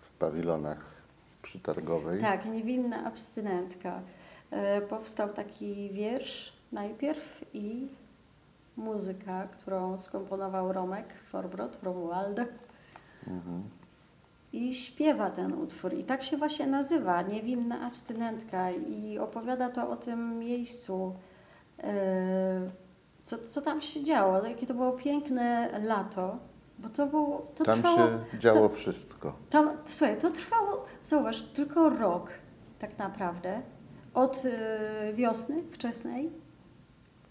w 0.00 0.10
pawilonach 0.18 0.84
przytargowej. 1.42 2.20
tak, 2.20 2.44
niewinna 2.44 3.04
abstynentka. 3.04 4.00
E, 4.50 4.80
powstał 4.80 5.28
taki 5.28 5.90
wiersz 5.90 6.52
najpierw 6.72 7.44
i 7.54 7.88
muzyka, 8.76 9.48
którą 9.48 9.98
skomponował 9.98 10.72
Romek 10.72 11.06
Forbrot, 11.30 11.82
Romuald. 11.82 12.38
Mhm. 13.26 13.62
I 14.52 14.74
śpiewa 14.74 15.30
ten 15.30 15.52
utwór. 15.52 15.94
I 15.94 16.04
tak 16.04 16.22
się 16.22 16.36
właśnie 16.36 16.66
nazywa, 16.66 17.22
Niewinna 17.22 17.80
abstynentka. 17.80 18.70
I 18.70 19.18
opowiada 19.18 19.70
to 19.70 19.90
o 19.90 19.96
tym 19.96 20.38
miejscu, 20.38 21.14
e, 21.78 22.70
co, 23.24 23.38
co 23.38 23.62
tam 23.62 23.80
się 23.80 24.04
działo, 24.04 24.46
jakie 24.46 24.66
to 24.66 24.74
było 24.74 24.92
piękne 24.92 25.70
lato. 25.84 26.38
Bo 26.78 26.88
to 26.88 27.06
było, 27.06 27.46
to 27.56 27.64
Tam 27.64 27.78
trwało, 27.78 27.96
się 27.96 28.38
działo 28.38 28.68
wszystko. 28.68 29.32
tam, 29.50 29.70
słuchaj, 29.86 30.16
to 30.20 30.30
trwało, 30.30 30.84
zauważ, 31.04 31.42
tylko 31.42 31.90
rok 31.90 32.30
tak 32.78 32.98
naprawdę. 32.98 33.62
Od 34.14 34.42
e, 34.44 35.12
wiosny 35.12 35.62
wczesnej. 35.70 36.30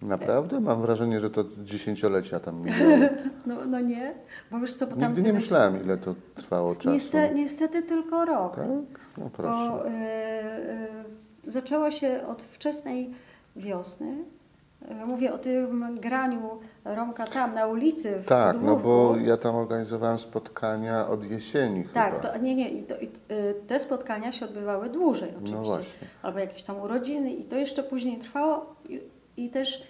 Naprawdę? 0.02 0.60
Mam 0.60 0.82
wrażenie, 0.82 1.20
że 1.20 1.30
to 1.30 1.44
dziesięciolecia 1.64 2.40
tam 2.40 2.62
minęły. 2.62 3.10
No, 3.46 3.66
no 3.66 3.80
nie, 3.80 4.14
bo 4.52 4.60
wiesz 4.60 4.74
co, 4.74 4.88
bo 4.88 4.96
tam 4.96 5.08
Nigdy 5.14 5.24
nie 5.24 5.34
myślałem, 5.34 5.84
ile 5.84 5.98
to 5.98 6.16
trwało 6.36 6.76
czasu. 6.76 6.90
Niestety, 6.90 7.36
niestety 7.36 7.84
tylko 7.84 8.26
rok. 8.26 8.56
Tak? 8.56 8.68
No 9.18 9.30
proszę. 9.34 9.72
Bo 9.72 9.88
e, 9.88 9.92
e, 9.92 10.88
zaczęło 11.48 11.92
się 11.92 12.28
od 12.28 12.44
wczesnej 12.44 13.14
wiosny. 13.56 14.18
E, 14.82 15.06
Mówię 15.06 15.34
o 15.34 15.38
tym 15.38 16.00
graniu 16.00 16.60
Romka 16.86 17.26
tam 17.26 17.54
na 17.56 17.68
ulicy 17.68 18.20
w 18.20 18.26
Tak, 18.26 18.58
no 18.62 18.76
bo 18.76 19.16
ja 19.18 19.38
tam 19.38 19.56
organizowałem 19.56 20.20
spotkania 20.20 21.08
od 21.08 21.24
jesieni 21.24 21.84
Tak, 21.94 22.16
chyba. 22.16 22.34
to, 22.34 22.38
nie, 22.38 22.56
nie, 22.56 22.70
i 22.70 22.84
to, 22.84 22.96
i, 23.00 23.06
e, 23.06 23.54
te 23.68 23.80
spotkania 23.80 24.32
się 24.32 24.46
odbywały 24.46 24.90
dłużej 24.90 25.30
oczywiście. 25.30 25.56
No 25.56 25.64
właśnie. 25.64 26.08
Albo 26.22 26.40
jakieś 26.40 26.64
tam 26.64 26.82
urodziny 26.82 27.34
i 27.34 27.44
to 27.44 27.56
jeszcze 27.56 27.84
później 27.84 28.18
trwało 28.18 28.76
i, 28.90 29.02
i 29.38 29.50
też 29.50 29.84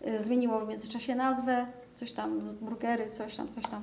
e, 0.00 0.18
zmieniło 0.18 0.60
w 0.60 0.68
międzyczasie 0.68 1.14
nazwę, 1.14 1.66
coś 1.94 2.12
tam, 2.12 2.42
z 2.42 2.52
burgery, 2.52 3.06
coś 3.06 3.36
tam, 3.36 3.48
coś 3.48 3.64
tam. 3.64 3.82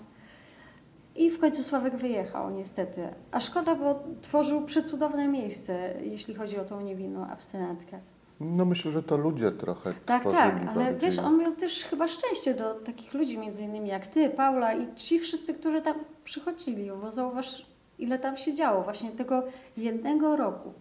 I 1.15 1.29
w 1.29 1.39
końcu 1.39 1.63
Sławek 1.63 1.95
wyjechał 1.95 2.49
niestety. 2.49 3.07
A 3.31 3.39
szkoda, 3.39 3.75
bo 3.75 4.03
tworzył 4.21 4.61
przecudowne 4.65 5.27
miejsce, 5.27 5.93
jeśli 6.01 6.35
chodzi 6.35 6.59
o 6.59 6.65
tą 6.65 6.81
niewinną 6.81 7.25
abstynentkę. 7.27 7.99
No 8.39 8.65
myślę, 8.65 8.91
że 8.91 9.03
to 9.03 9.17
ludzie 9.17 9.51
trochę 9.51 9.93
Tak, 10.05 10.23
tak, 10.23 10.53
ale 10.67 10.75
bardziej. 10.85 10.99
wiesz, 11.09 11.19
on 11.19 11.37
miał 11.37 11.55
też 11.55 11.83
chyba 11.83 12.07
szczęście 12.07 12.53
do 12.53 12.73
takich 12.75 13.13
ludzi, 13.13 13.37
między 13.37 13.63
innymi 13.63 13.89
jak 13.89 14.07
ty, 14.07 14.29
Paula 14.29 14.73
i 14.73 14.95
ci 14.95 15.19
wszyscy, 15.19 15.53
którzy 15.53 15.81
tam 15.81 15.95
przychodzili, 16.23 16.91
bo 17.01 17.11
zauważ, 17.11 17.65
ile 17.99 18.19
tam 18.19 18.37
się 18.37 18.53
działo 18.53 18.83
właśnie 18.83 19.11
tego 19.11 19.43
jednego 19.77 20.35
roku. 20.35 20.73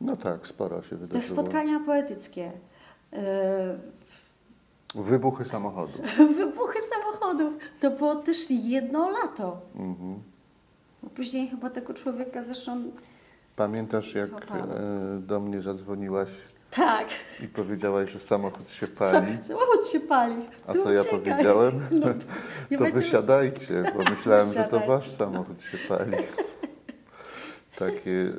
No 0.00 0.16
tak, 0.16 0.46
sporo 0.46 0.82
się 0.82 0.88
Te 0.90 0.96
wydarzyło. 0.96 1.42
spotkania 1.42 1.80
poetyckie, 1.86 2.52
yy, 3.12 3.18
Wybuchy 4.94 5.44
samochodów. 5.44 6.00
wybuchy 6.36 6.78
samochodów, 6.82 7.52
to 7.80 7.90
było 7.90 8.14
też 8.16 8.50
jedno 8.50 9.10
lato. 9.10 9.60
Mhm. 9.76 10.22
Bo 11.02 11.10
później 11.10 11.48
chyba 11.48 11.70
tego 11.70 11.94
człowieka 11.94 12.42
zresztą, 12.42 12.82
Pamiętasz, 13.60 14.14
jak 14.14 14.30
e, 14.30 15.18
do 15.20 15.40
mnie 15.40 15.60
zadzwoniłaś 15.60 16.28
tak, 16.70 17.06
i 17.44 17.48
powiedziałaś, 17.48 18.10
że 18.10 18.20
samochód 18.20 18.68
się 18.68 18.86
pali? 18.86 19.26
sa- 19.38 19.44
samochód 19.44 19.86
się 19.86 20.00
pali. 20.00 20.36
A 20.66 20.72
Ty 20.72 20.82
co 20.82 20.92
ja 20.92 21.00
uciekaj. 21.00 21.18
powiedziałem? 21.20 21.80
No, 22.00 22.06
To 22.78 22.84
będzie- 22.84 22.92
wysiadajcie, 22.92 23.82
bo 23.96 24.02
myślałem, 24.10 24.46
że 24.48 24.54
to 24.54 24.60
Wysiadajcie. 24.62 24.86
wasz 24.88 25.10
samochód 25.10 25.60
się 25.62 25.78
pali. 25.88 26.12
Takie 27.78 28.10
y, 28.10 28.32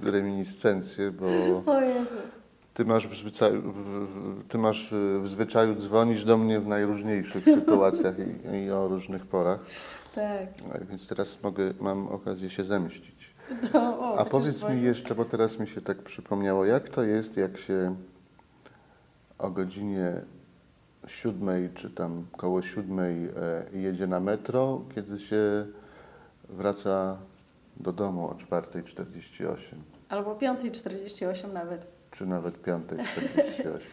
reminiscencje, 0.00 1.10
bo 1.10 1.26
O 1.72 1.80
Jezu. 1.80 2.16
ty 2.74 2.84
masz, 2.84 3.08
w 3.08 3.14
zwyczaju, 3.14 3.74
ty 4.48 4.58
masz 4.58 4.94
w 5.22 5.28
zwyczaju 5.28 5.74
dzwonić 5.74 6.24
do 6.24 6.38
mnie 6.38 6.60
w 6.60 6.66
najróżniejszych 6.66 7.44
sytuacjach 7.44 8.14
i, 8.18 8.56
i 8.56 8.70
o 8.70 8.88
różnych 8.88 9.26
porach, 9.26 9.60
Tak. 10.14 10.48
A 10.74 10.78
więc 10.84 11.08
teraz 11.08 11.42
mogę, 11.42 11.72
mam 11.80 12.08
okazję 12.08 12.50
się 12.50 12.64
zemścić. 12.64 13.30
No, 13.74 13.98
o, 14.00 14.18
A 14.18 14.24
powiedz 14.24 14.56
dzwoni. 14.58 14.76
mi 14.76 14.82
jeszcze, 14.82 15.14
bo 15.14 15.24
teraz 15.24 15.58
mi 15.58 15.68
się 15.68 15.80
tak 15.80 15.98
przypomniało, 16.02 16.64
jak 16.64 16.88
to 16.88 17.02
jest, 17.02 17.36
jak 17.36 17.56
się 17.58 17.96
o 19.38 19.50
godzinie 19.50 20.12
siódmej, 21.06 21.70
czy 21.74 21.90
tam 21.90 22.26
koło 22.36 22.62
siódmej 22.62 23.24
e, 23.26 23.30
jedzie 23.78 24.06
na 24.06 24.20
metro, 24.20 24.80
kiedy 24.94 25.18
się 25.18 25.66
wraca 26.48 27.16
do 27.76 27.92
domu 27.92 28.24
o 28.30 28.34
4.48, 28.34 29.56
Albo 30.08 30.34
5.48 30.34 31.52
nawet. 31.52 31.86
czy 32.10 32.26
nawet 32.26 32.62
5.48. 32.62 33.78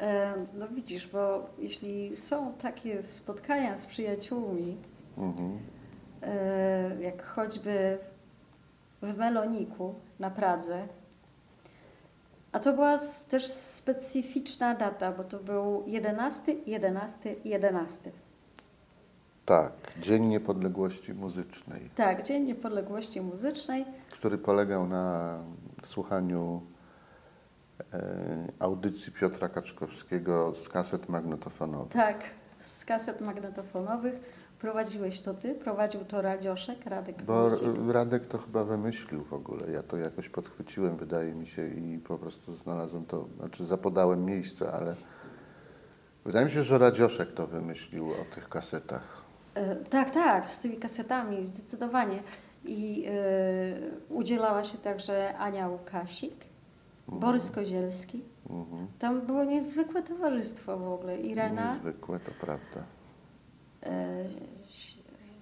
E, 0.00 0.34
No 0.54 0.68
widzisz, 0.68 1.06
bo 1.08 1.46
jeśli 1.58 2.16
są 2.16 2.52
takie 2.52 3.02
spotkania 3.02 3.76
z 3.78 3.86
przyjaciółmi, 3.86 4.76
Mhm. 5.18 5.58
e, 6.22 7.02
jak 7.02 7.22
choćby 7.26 7.98
w 9.04 9.18
Meloniku 9.18 9.94
na 10.18 10.30
Pradze, 10.30 10.88
a 12.52 12.58
to 12.58 12.72
była 12.72 12.98
też 13.30 13.46
specyficzna 13.52 14.74
data, 14.74 15.12
bo 15.12 15.24
to 15.24 15.38
był 15.38 15.84
11, 15.86 16.52
11, 16.66 17.34
11. 17.44 18.12
Tak, 19.44 19.72
Dzień 20.00 20.24
Niepodległości 20.24 21.14
Muzycznej, 21.14 21.90
Tak, 21.96 22.22
Dzień 22.22 22.44
Niepodległości 22.44 23.20
Muzycznej. 23.20 23.84
który 24.10 24.38
polegał 24.38 24.86
na 24.86 25.38
słuchaniu 25.82 26.62
e, 27.92 28.02
audycji 28.58 29.12
Piotra 29.12 29.48
Kaczkowskiego 29.48 30.54
z 30.54 30.68
kaset 30.68 31.08
magnetofonowych. 31.08 31.92
Tak, 31.92 32.20
z 32.58 32.84
kaset 32.84 33.20
magnetofonowych. 33.20 34.43
Prowadziłeś 34.64 35.20
to 35.20 35.34
ty, 35.34 35.54
prowadził 35.54 36.04
to 36.04 36.22
Radzioszek, 36.22 36.86
Radek 36.86 37.22
Bo 37.22 37.50
Wójcik. 37.50 37.68
Radek 37.88 38.26
to 38.26 38.38
chyba 38.38 38.64
wymyślił 38.64 39.24
w 39.24 39.32
ogóle. 39.32 39.70
Ja 39.70 39.82
to 39.82 39.96
jakoś 39.96 40.28
podchwyciłem, 40.28 40.96
wydaje 40.96 41.34
mi 41.34 41.46
się, 41.46 41.68
i 41.68 41.98
po 41.98 42.18
prostu 42.18 42.54
znalazłem 42.54 43.04
to, 43.06 43.26
znaczy 43.38 43.66
zapodałem 43.66 44.24
miejsce, 44.24 44.72
ale 44.72 44.94
wydaje 46.24 46.46
mi 46.46 46.52
się, 46.52 46.62
że 46.62 46.78
Radzioszek 46.78 47.32
to 47.32 47.46
wymyślił 47.46 48.10
o 48.10 48.34
tych 48.34 48.48
kasetach. 48.48 49.24
E, 49.54 49.76
Tak, 49.76 50.10
tak, 50.10 50.50
z 50.50 50.60
tymi 50.60 50.76
kasetami, 50.76 51.46
zdecydowanie. 51.46 52.22
I 52.64 53.04
e, 53.08 53.12
udzielała 54.08 54.64
się 54.64 54.78
także 54.78 55.36
Ania 55.38 55.68
Łukasik, 55.68 56.34
Borys 57.08 57.50
Kozielski. 57.50 58.22
Mhm. 58.50 58.86
Tam 58.98 59.20
było 59.20 59.44
niezwykłe 59.44 60.02
towarzystwo 60.02 60.78
w 60.78 60.92
ogóle. 60.92 61.20
Irena, 61.20 61.74
Niezwykłe, 61.74 62.20
to 62.20 62.30
prawda. 62.40 62.93
E, 63.86 64.24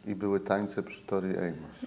I 0.06 0.14
były 0.14 0.40
tańce 0.40 0.82
przy 0.82 1.02
Tori 1.06 1.34
Amos. 1.38 1.86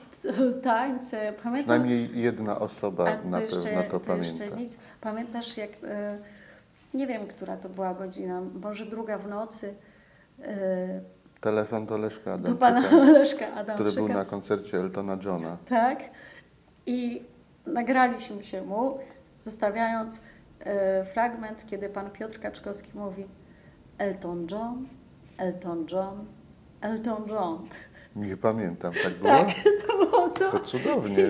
tańce. 0.64 1.34
Pamiętam, 1.44 1.54
Przynajmniej 1.54 2.10
jedna 2.22 2.60
osoba 2.60 3.06
a 3.24 3.28
na 3.28 3.42
jeszcze, 3.42 3.62
pewno 3.62 3.84
to 3.84 4.00
to 4.00 4.16
jeszcze 4.16 4.34
pamięta. 4.38 4.60
nic. 4.60 4.78
Pamiętasz, 5.02 5.58
jak 5.58 5.70
e, 5.84 6.18
nie 6.94 7.08
wiem, 7.08 7.28
która 7.28 7.58
to 7.58 7.70
była 7.70 7.94
godzina, 7.94 8.42
może 8.62 8.86
druga 8.86 9.18
w 9.18 9.28
nocy, 9.28 9.74
e, 10.42 11.02
Telefon 11.42 11.86
do 11.86 11.98
Leszka 11.98 12.38
do 12.38 12.56
pana 12.56 12.80
Adamczyka, 12.88 13.12
Leszka 13.12 13.46
który 13.46 13.60
Adamczyka. 13.60 13.92
był 13.96 14.08
na 14.08 14.26
koncercie 14.26 14.78
Eltona 14.78 15.18
Johna. 15.26 15.58
Tak. 15.70 16.00
I 16.86 17.24
nagraliśmy 17.66 18.44
się 18.44 18.62
mu, 18.62 18.98
zostawiając 19.40 20.22
fragment, 21.14 21.66
kiedy 21.68 21.90
pan 21.90 22.12
Piotr 22.12 22.40
Kaczkowski 22.40 22.90
mówi 22.94 23.26
Elton 23.98 24.48
John, 24.52 24.88
Elton 25.38 25.86
John, 25.92 26.26
Elton 26.86 27.28
John. 27.30 27.70
Nie 28.16 28.38
pamiętam, 28.38 28.94
tak 29.04 29.14
było? 29.14 29.30
Tak, 29.34 29.48
to 29.88 30.06
było 30.06 30.30
to. 30.30 30.52
To 30.52 30.60
cudownie. 30.60 31.26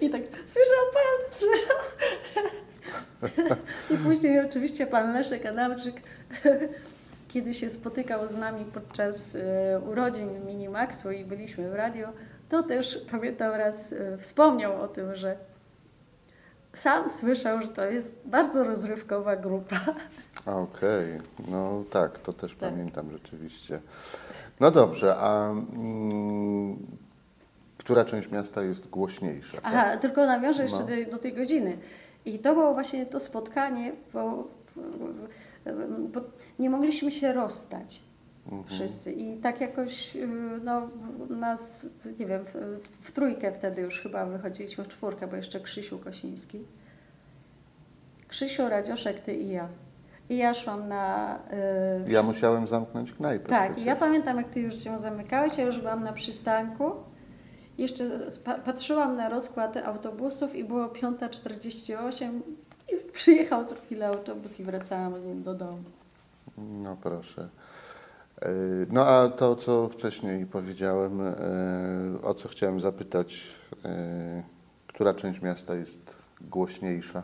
I 0.00 0.10
tak, 0.10 0.22
słyszał 0.46 0.84
pan, 0.94 1.32
słyszał. 1.32 1.76
I 3.90 3.96
później 3.98 4.40
oczywiście 4.40 4.86
pan 4.86 5.12
Leszek 5.14 5.46
Adamczyk, 5.46 5.94
kiedy 7.28 7.54
się 7.54 7.70
spotykał 7.70 8.28
z 8.28 8.36
nami 8.36 8.64
podczas 8.64 9.34
e, 9.34 9.80
urodzin 9.80 10.46
Minimaxu 10.46 11.10
i 11.10 11.24
byliśmy 11.24 11.70
w 11.70 11.74
radio, 11.74 12.08
to 12.48 12.62
też 12.62 13.00
pamiętam 13.10 13.54
raz 13.54 13.92
e, 13.92 14.18
wspomniał 14.18 14.82
o 14.82 14.88
tym, 14.88 15.14
że 15.16 15.36
sam 16.72 17.10
słyszał, 17.10 17.62
że 17.62 17.68
to 17.68 17.84
jest 17.84 18.14
bardzo 18.24 18.64
rozrywkowa 18.64 19.36
grupa. 19.36 19.80
Okej, 20.46 21.20
no 21.48 21.84
tak, 21.90 22.18
to 22.18 22.32
też 22.32 22.50
Tak. 22.56 22.70
pamiętam 22.70 23.10
rzeczywiście. 23.12 23.80
No 24.60 24.70
dobrze, 24.70 25.16
a 25.16 25.50
mm, 25.50 26.76
która 27.78 28.04
część 28.04 28.30
miasta 28.30 28.62
jest 28.62 28.88
głośniejsza. 28.90 29.58
Aha, 29.62 29.84
tak? 29.84 30.00
tylko 30.00 30.26
nawiążę 30.26 30.62
jeszcze 30.62 30.78
No. 30.80 30.86
do, 30.86 31.10
do 31.10 31.18
tej 31.18 31.32
godziny. 31.32 31.78
I 32.24 32.38
to 32.38 32.54
było 32.54 32.74
właśnie 32.74 33.06
to 33.06 33.20
spotkanie, 33.20 33.92
bo, 34.12 34.48
bo 36.12 36.20
nie 36.58 36.70
mogliśmy 36.70 37.12
się 37.12 37.32
rozstać 37.32 38.02
Mhm. 38.46 38.64
wszyscy. 38.64 39.12
I 39.12 39.36
tak 39.36 39.60
jakoś 39.60 40.16
y, 40.16 40.28
no, 40.64 40.88
nas, 41.30 41.86
nie 42.18 42.26
wiem, 42.26 42.44
w, 42.44 42.80
w 43.02 43.12
trójkę 43.12 43.52
wtedy 43.52 43.82
już 43.82 44.00
chyba 44.00 44.26
wychodziliśmy 44.26 44.84
w 44.84 44.88
czwórkę, 44.88 45.26
bo 45.26 45.36
jeszcze 45.36 45.60
Krzysiu 45.60 45.98
Kosiński. 45.98 46.64
Krzysiu, 48.28 48.68
Radzioszek, 48.68 49.20
ty 49.20 49.34
i 49.34 49.48
ja. 49.50 49.68
I 50.28 50.36
ja 50.36 50.54
szłam 50.54 50.88
na... 50.88 51.38
y, 52.06 52.12
Ja 52.12 52.22
musiałem 52.22 52.66
zamknąć 52.66 53.12
knajpę. 53.12 53.48
tak, 53.48 53.70
przecież. 53.70 53.86
ja 53.86 53.96
pamiętam, 53.96 54.36
jak 54.36 54.48
ty 54.50 54.60
już 54.60 54.78
się 54.78 54.98
zamykałeś, 54.98 55.58
ja 55.58 55.64
już 55.64 55.78
byłam 55.78 56.04
na 56.04 56.12
przystanku. 56.12 56.90
Jeszcze 57.78 58.04
patrzyłam 58.64 59.16
na 59.16 59.28
rozkład 59.28 59.76
autobusów 59.76 60.54
i 60.54 60.64
było 60.64 60.86
5.48 60.88 62.30
i 62.92 63.10
przyjechał 63.12 63.64
za 63.64 63.74
chwilę 63.76 64.06
autobus 64.08 64.60
i 64.60 64.64
wracałam 64.64 65.20
z 65.20 65.24
nim 65.24 65.42
do 65.42 65.54
domu. 65.54 65.82
No 66.58 66.96
proszę. 67.02 67.48
E, 68.42 68.48
No 68.90 69.06
a 69.06 69.28
to, 69.28 69.56
co 69.56 69.88
wcześniej 69.88 70.46
powiedziałem, 70.46 71.20
e, 71.20 71.34
o 72.22 72.34
co 72.34 72.48
chciałem 72.48 72.80
zapytać, 72.80 73.42
e, 73.84 74.42
która 74.86 75.14
część 75.14 75.42
miasta 75.42 75.74
jest 75.74 76.16
głośniejsza? 76.40 77.22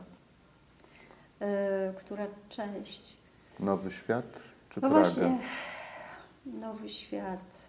E, 1.42 1.92
która 2.00 2.26
część? 2.48 3.16
Nowy 3.60 3.90
Świat 3.90 4.42
czy 4.70 4.80
No 4.82 4.88
Praga? 4.88 4.94
właśnie, 5.04 5.38
Nowy 6.46 6.88
Świat. 6.90 7.62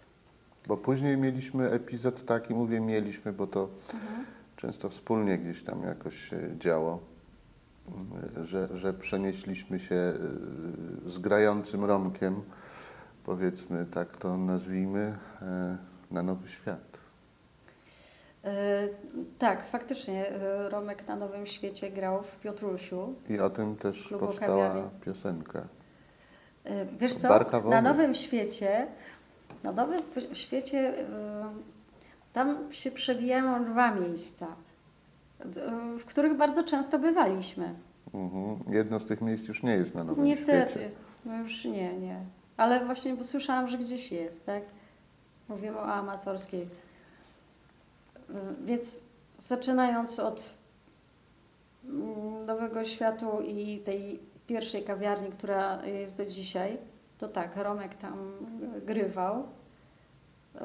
Bo 0.68 0.78
później 0.78 1.18
mieliśmy 1.18 1.70
epizod 1.72 2.26
taki, 2.26 2.54
mówię 2.54 2.82
mieliśmy, 2.82 3.34
bo 3.34 3.48
to 3.48 3.70
Mhm. 3.94 4.26
często 4.58 4.90
wspólnie 4.90 5.38
gdzieś 5.38 5.64
tam 5.64 5.84
jakoś 5.84 6.30
się 6.30 6.38
działo, 6.60 7.00
że, 8.44 8.78
że 8.78 8.94
przenieśliśmy 8.94 9.80
się 9.80 9.96
y, 11.06 11.10
z 11.10 11.20
grającym 11.20 11.86
Romkiem, 11.86 12.42
powiedzmy 13.26 13.86
tak 13.86 14.18
to 14.18 14.38
nazwijmy, 14.38 15.18
e, 15.42 15.78
na 16.12 16.24
Nowy 16.24 16.48
Świat. 16.48 17.03
E, 18.44 18.88
tak, 19.40 19.68
faktycznie 19.68 20.30
e, 20.30 20.70
Romek 20.70 21.08
na 21.08 21.16
Nowym 21.16 21.46
Świecie 21.46 21.92
grał 21.92 22.24
w 22.24 22.40
Piotrusiu. 22.40 23.14
I 23.30 23.40
o 23.40 23.50
tym 23.50 23.76
też 23.76 24.14
powstała 24.20 24.90
piosenka. 25.06 25.68
E, 26.64 26.86
Wiesz 26.86 27.16
co, 27.16 27.40
na 27.70 27.82
Nowym 27.82 28.16
Świecie, 28.16 28.88
na 29.64 29.72
Nowym 29.72 30.02
Świecie 30.34 30.94
tam 32.34 32.74
się 32.74 32.92
przewijają 32.92 33.66
dwa 33.66 33.96
miejsca, 33.96 34.48
w 36.00 36.06
których 36.06 36.38
bardzo 36.38 36.64
często 36.64 37.00
bywaliśmy. 37.00 37.74
Mhm. 38.14 38.74
Jedno 38.76 39.00
z 39.00 39.06
tych 39.06 39.22
miejsc 39.22 39.48
już 39.48 39.64
nie 39.64 39.72
jest 39.72 39.96
na 39.96 40.04
Nowym 40.04 40.26
Niestety, 40.26 40.72
Świecie. 40.72 40.92
no 41.26 41.38
już 41.38 41.66
nie, 41.66 41.98
nie. 41.98 42.20
Ale 42.58 42.86
właśnie 42.86 43.16
bo 43.16 43.24
słyszałam, 43.24 43.68
że 43.68 43.78
gdzieś 43.78 44.12
jest, 44.12 44.46
tak? 44.46 44.64
Mówimy 45.50 45.78
o 45.78 45.86
amatorskiej. 45.94 46.68
Y, 48.30 48.34
Więc 48.66 49.02
zaczynając 49.40 50.20
od 50.20 50.50
mm, 51.86 52.46
Nowego 52.46 52.86
Światu 52.86 53.42
i 53.42 53.80
tej 53.80 54.20
pierwszej 54.48 54.84
kawiarni, 54.84 55.30
która 55.32 55.86
jest 55.86 56.18
do 56.18 56.26
dzisiaj, 56.26 56.78
to 57.18 57.28
tak, 57.28 57.56
Romek 57.56 57.96
tam 57.96 58.32
grywał. 58.86 59.44
Y, 60.56 60.60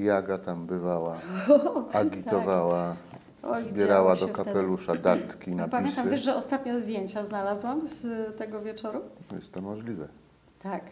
Jaga 0.00 0.38
tam 0.38 0.66
bywała, 0.66 1.18
tak. 1.92 2.06
agitowała, 2.06 2.96
Oj, 3.42 3.60
zbierała 3.62 4.16
do 4.16 4.28
kapelusza 4.28 4.94
datki, 4.94 5.50
napisy. 5.50 5.70
pamiętam, 5.70 6.10
wiesz, 6.10 6.22
że 6.24 6.36
ostatnio 6.36 6.78
zdjęcia 6.78 7.24
znalazłam 7.24 7.86
z 7.88 8.06
tego 8.38 8.60
wieczoru? 8.60 9.00
Jest 9.32 9.52
to 9.54 9.60
możliwe. 9.60 10.08
Tak, 10.62 10.82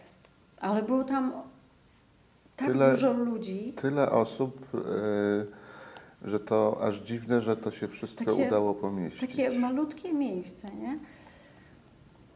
ale 0.59 0.83
było 0.83 1.03
tam 1.03 1.33
tak 2.61 2.71
Tyle- 2.71 2.91
dużo 2.91 3.13
ludzi. 3.13 3.73
Tyle 3.75 4.11
osób, 4.11 4.67
e, 4.75 6.29
że 6.29 6.39
to 6.39 6.77
aż 6.81 6.99
dziwne, 6.99 7.41
że 7.41 7.57
to 7.57 7.71
się 7.71 7.87
wszystko 7.87 8.25
Takie- 8.25 8.47
udało 8.47 8.73
pomieścić. 8.73 9.29
Takie 9.29 9.59
malutkie 9.59 10.13
miejsce, 10.13 10.67
nie? 10.75 10.99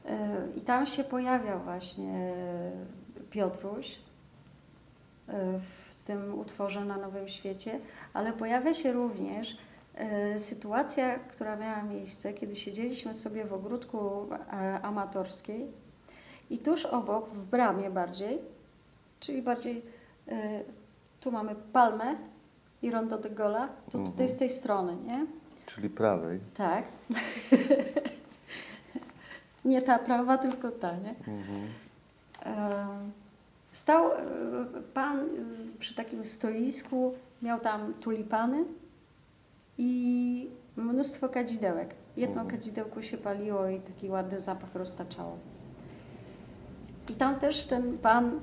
E, 0.06 0.48
I 0.56 0.62
tam 0.62 0.86
się 0.86 1.04
pojawia 1.04 1.58
właśnie 1.58 2.34
Piotruś 3.32 4.00
e, 5.28 5.60
w 6.00 6.04
tym 6.04 6.40
utworze 6.40 6.86
na 6.86 6.98
Nowym 6.98 7.28
Świecie, 7.28 7.80
ale 8.14 8.34
pojawia 8.34 8.74
się 8.74 8.94
również 8.94 9.58
sytuacja, 10.38 11.20
która 11.20 11.56
miała 11.56 11.84
miejsce, 11.84 12.34
kiedy 12.34 12.56
siedzieliśmy 12.56 13.16
sobie 13.16 13.46
w 13.46 13.54
ogródku 13.54 14.28
amatorskiej 14.82 15.68
i 16.50 16.58
tuż 16.58 16.86
obok, 16.86 17.30
w 17.30 17.48
bramie 17.48 17.90
bardziej, 17.90 18.40
czyli 19.20 19.42
bardziej 19.42 19.82
tu 21.20 21.32
mamy 21.32 21.56
palmę 21.74 22.16
i 22.82 22.92
rondo 22.92 23.18
de 23.18 23.30
Gola, 23.30 23.68
to 23.68 23.92
tutaj 23.92 24.02
Mhm. 24.08 24.30
z 24.30 24.38
tej 24.38 24.50
strony, 24.50 24.96
nie? 25.08 25.26
Czyli 25.66 25.90
prawej. 25.90 26.40
Tak. 26.58 26.84
nie 29.66 29.82
ta 29.82 30.00
prawa, 30.00 30.38
tylko 30.38 30.72
ta, 30.72 30.92
nie? 30.98 31.10
Mhm. 31.10 31.62
Em, 32.44 33.12
Stał 33.72 34.12
e, 34.12 34.16
pan 34.94 35.26
przy 35.80 35.96
takim 35.96 36.26
stoisku, 36.26 37.14
miał 37.42 37.60
tam 37.60 37.94
tulipany 37.94 38.64
i 39.78 40.50
mnóstwo 40.78 41.30
kadzidełek. 41.30 41.90
Jedno 42.18 42.42
Mhm. 42.42 42.58
kadzidełko 42.58 43.02
się 43.02 43.18
paliło 43.18 43.68
i 43.68 43.80
taki 43.80 44.10
ładny 44.10 44.40
zapach 44.40 44.76
roztaczało. 44.76 45.38
I 47.10 47.14
tam 47.16 47.40
też 47.40 47.66
ten 47.66 47.98
pan, 47.98 48.40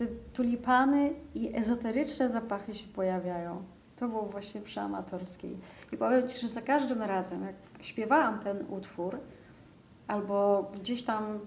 te 0.00 0.06
tulipany 0.32 1.12
i 1.34 1.56
ezoteryczne 1.56 2.30
zapachy 2.30 2.74
się 2.74 2.86
pojawiają. 2.88 3.62
To 3.96 4.08
było 4.08 4.22
właśnie 4.22 4.60
przy 4.60 4.80
amatorskiej. 4.80 5.56
I 5.92 5.96
powiem 5.96 6.28
Ci, 6.28 6.40
że 6.40 6.48
za 6.48 6.62
każdym 6.62 7.02
razem, 7.02 7.42
jak 7.42 7.54
śpiewałam 7.80 8.38
ten 8.38 8.64
utwór, 8.68 9.18
albo 10.06 10.70
gdzieś 10.80 11.02
tam 11.02 11.38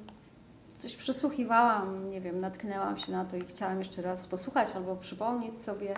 coś 0.75 0.95
przysłuchiwałam, 0.95 2.09
nie 2.09 2.21
wiem, 2.21 2.39
natknęłam 2.39 2.97
się 2.97 3.11
na 3.11 3.25
to 3.25 3.37
i 3.37 3.45
chciałam 3.45 3.79
jeszcze 3.79 4.01
raz 4.01 4.27
posłuchać 4.27 4.75
albo 4.75 4.95
przypomnieć 4.95 5.59
sobie, 5.59 5.93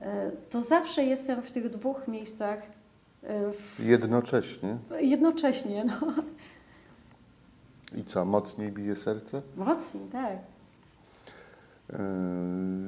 e, 0.00 0.30
to 0.50 0.62
zawsze 0.62 1.04
jestem 1.04 1.42
w 1.42 1.50
tych 1.50 1.68
dwóch 1.70 2.08
miejscach 2.08 2.58
e, 3.22 3.52
w, 3.52 3.80
Jednocześnie. 3.84 4.76
jednocześnie. 5.00 5.84
No. 5.84 6.14
I 8.00 8.04
co, 8.04 8.24
mocniej 8.24 8.72
bije 8.72 8.96
serce? 8.96 9.42
Mocniej, 9.56 10.04
tak. 10.12 10.38
E, 11.92 11.98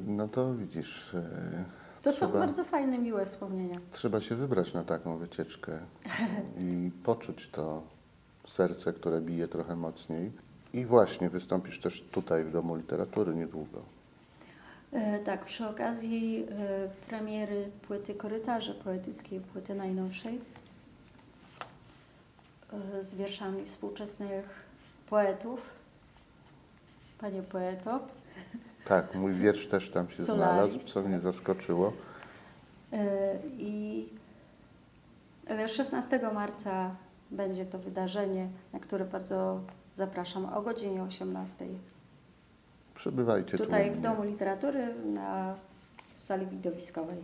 No 0.06 0.28
to 0.28 0.54
widzisz, 0.54 1.14
e, 1.14 1.64
To 2.02 2.10
są 2.12 2.16
trzeba, 2.16 2.38
bardzo 2.38 2.64
fajne, 2.64 2.98
miłe 2.98 3.26
wspomnienia. 3.26 3.78
trzeba 3.92 4.20
się 4.20 4.34
wybrać 4.36 4.72
na 4.74 4.84
taką 4.84 5.16
wycieczkę 5.16 5.78
i 6.58 6.90
poczuć 7.04 7.48
to 7.48 7.82
serce, 8.46 8.92
które 8.92 9.20
bije 9.20 9.48
trochę 9.48 9.76
mocniej. 9.76 10.32
I 10.72 10.86
właśnie 10.86 11.30
wystąpisz 11.30 11.80
też 11.80 12.02
tutaj 12.12 12.44
w 12.44 12.52
Domu 12.52 12.76
Literatury 12.76 13.34
niedługo. 13.34 13.82
E, 14.92 15.18
Tak, 15.18 15.44
przy 15.44 15.66
okazji 15.68 16.46
e, 16.50 16.88
premiery 17.08 17.70
płyty 17.88 18.14
Korytarze 18.14 18.74
Poetyckiej, 18.74 19.40
płyty 19.40 19.74
najnowszej 19.74 20.40
e, 22.98 23.02
z 23.02 23.14
wierszami 23.14 23.64
współczesnych 23.64 24.64
poetów. 25.10 25.60
Panie 27.20 27.42
poeto. 27.42 28.00
Tak, 28.88 29.14
mój 29.14 29.34
wiersz 29.34 29.66
też 29.66 29.90
tam 29.90 30.10
się 30.10 30.22
Solaris, 30.22 30.72
znalazł, 30.72 30.78
co 30.78 31.02
mnie 31.02 31.20
zaskoczyło. 31.20 31.92
E, 32.92 33.38
I 33.58 34.08
e, 35.50 35.68
16 35.68 36.20
marca 36.34 36.94
będzie 37.30 37.66
to 37.66 37.78
wydarzenie, 37.78 38.48
na 38.72 38.80
które 38.80 39.04
bardzo 39.04 39.60
zapraszam 39.94 40.44
o 40.44 40.62
godzinie 40.62 41.02
18. 41.02 41.66
Przybywajcie 42.94 43.58
Tutaj 43.58 43.90
tu. 43.90 43.96
w 43.96 44.00
Domu 44.00 44.22
Literatury 44.22 44.94
na 45.04 45.54
sali 46.14 46.46
widowiskowej. 46.46 47.16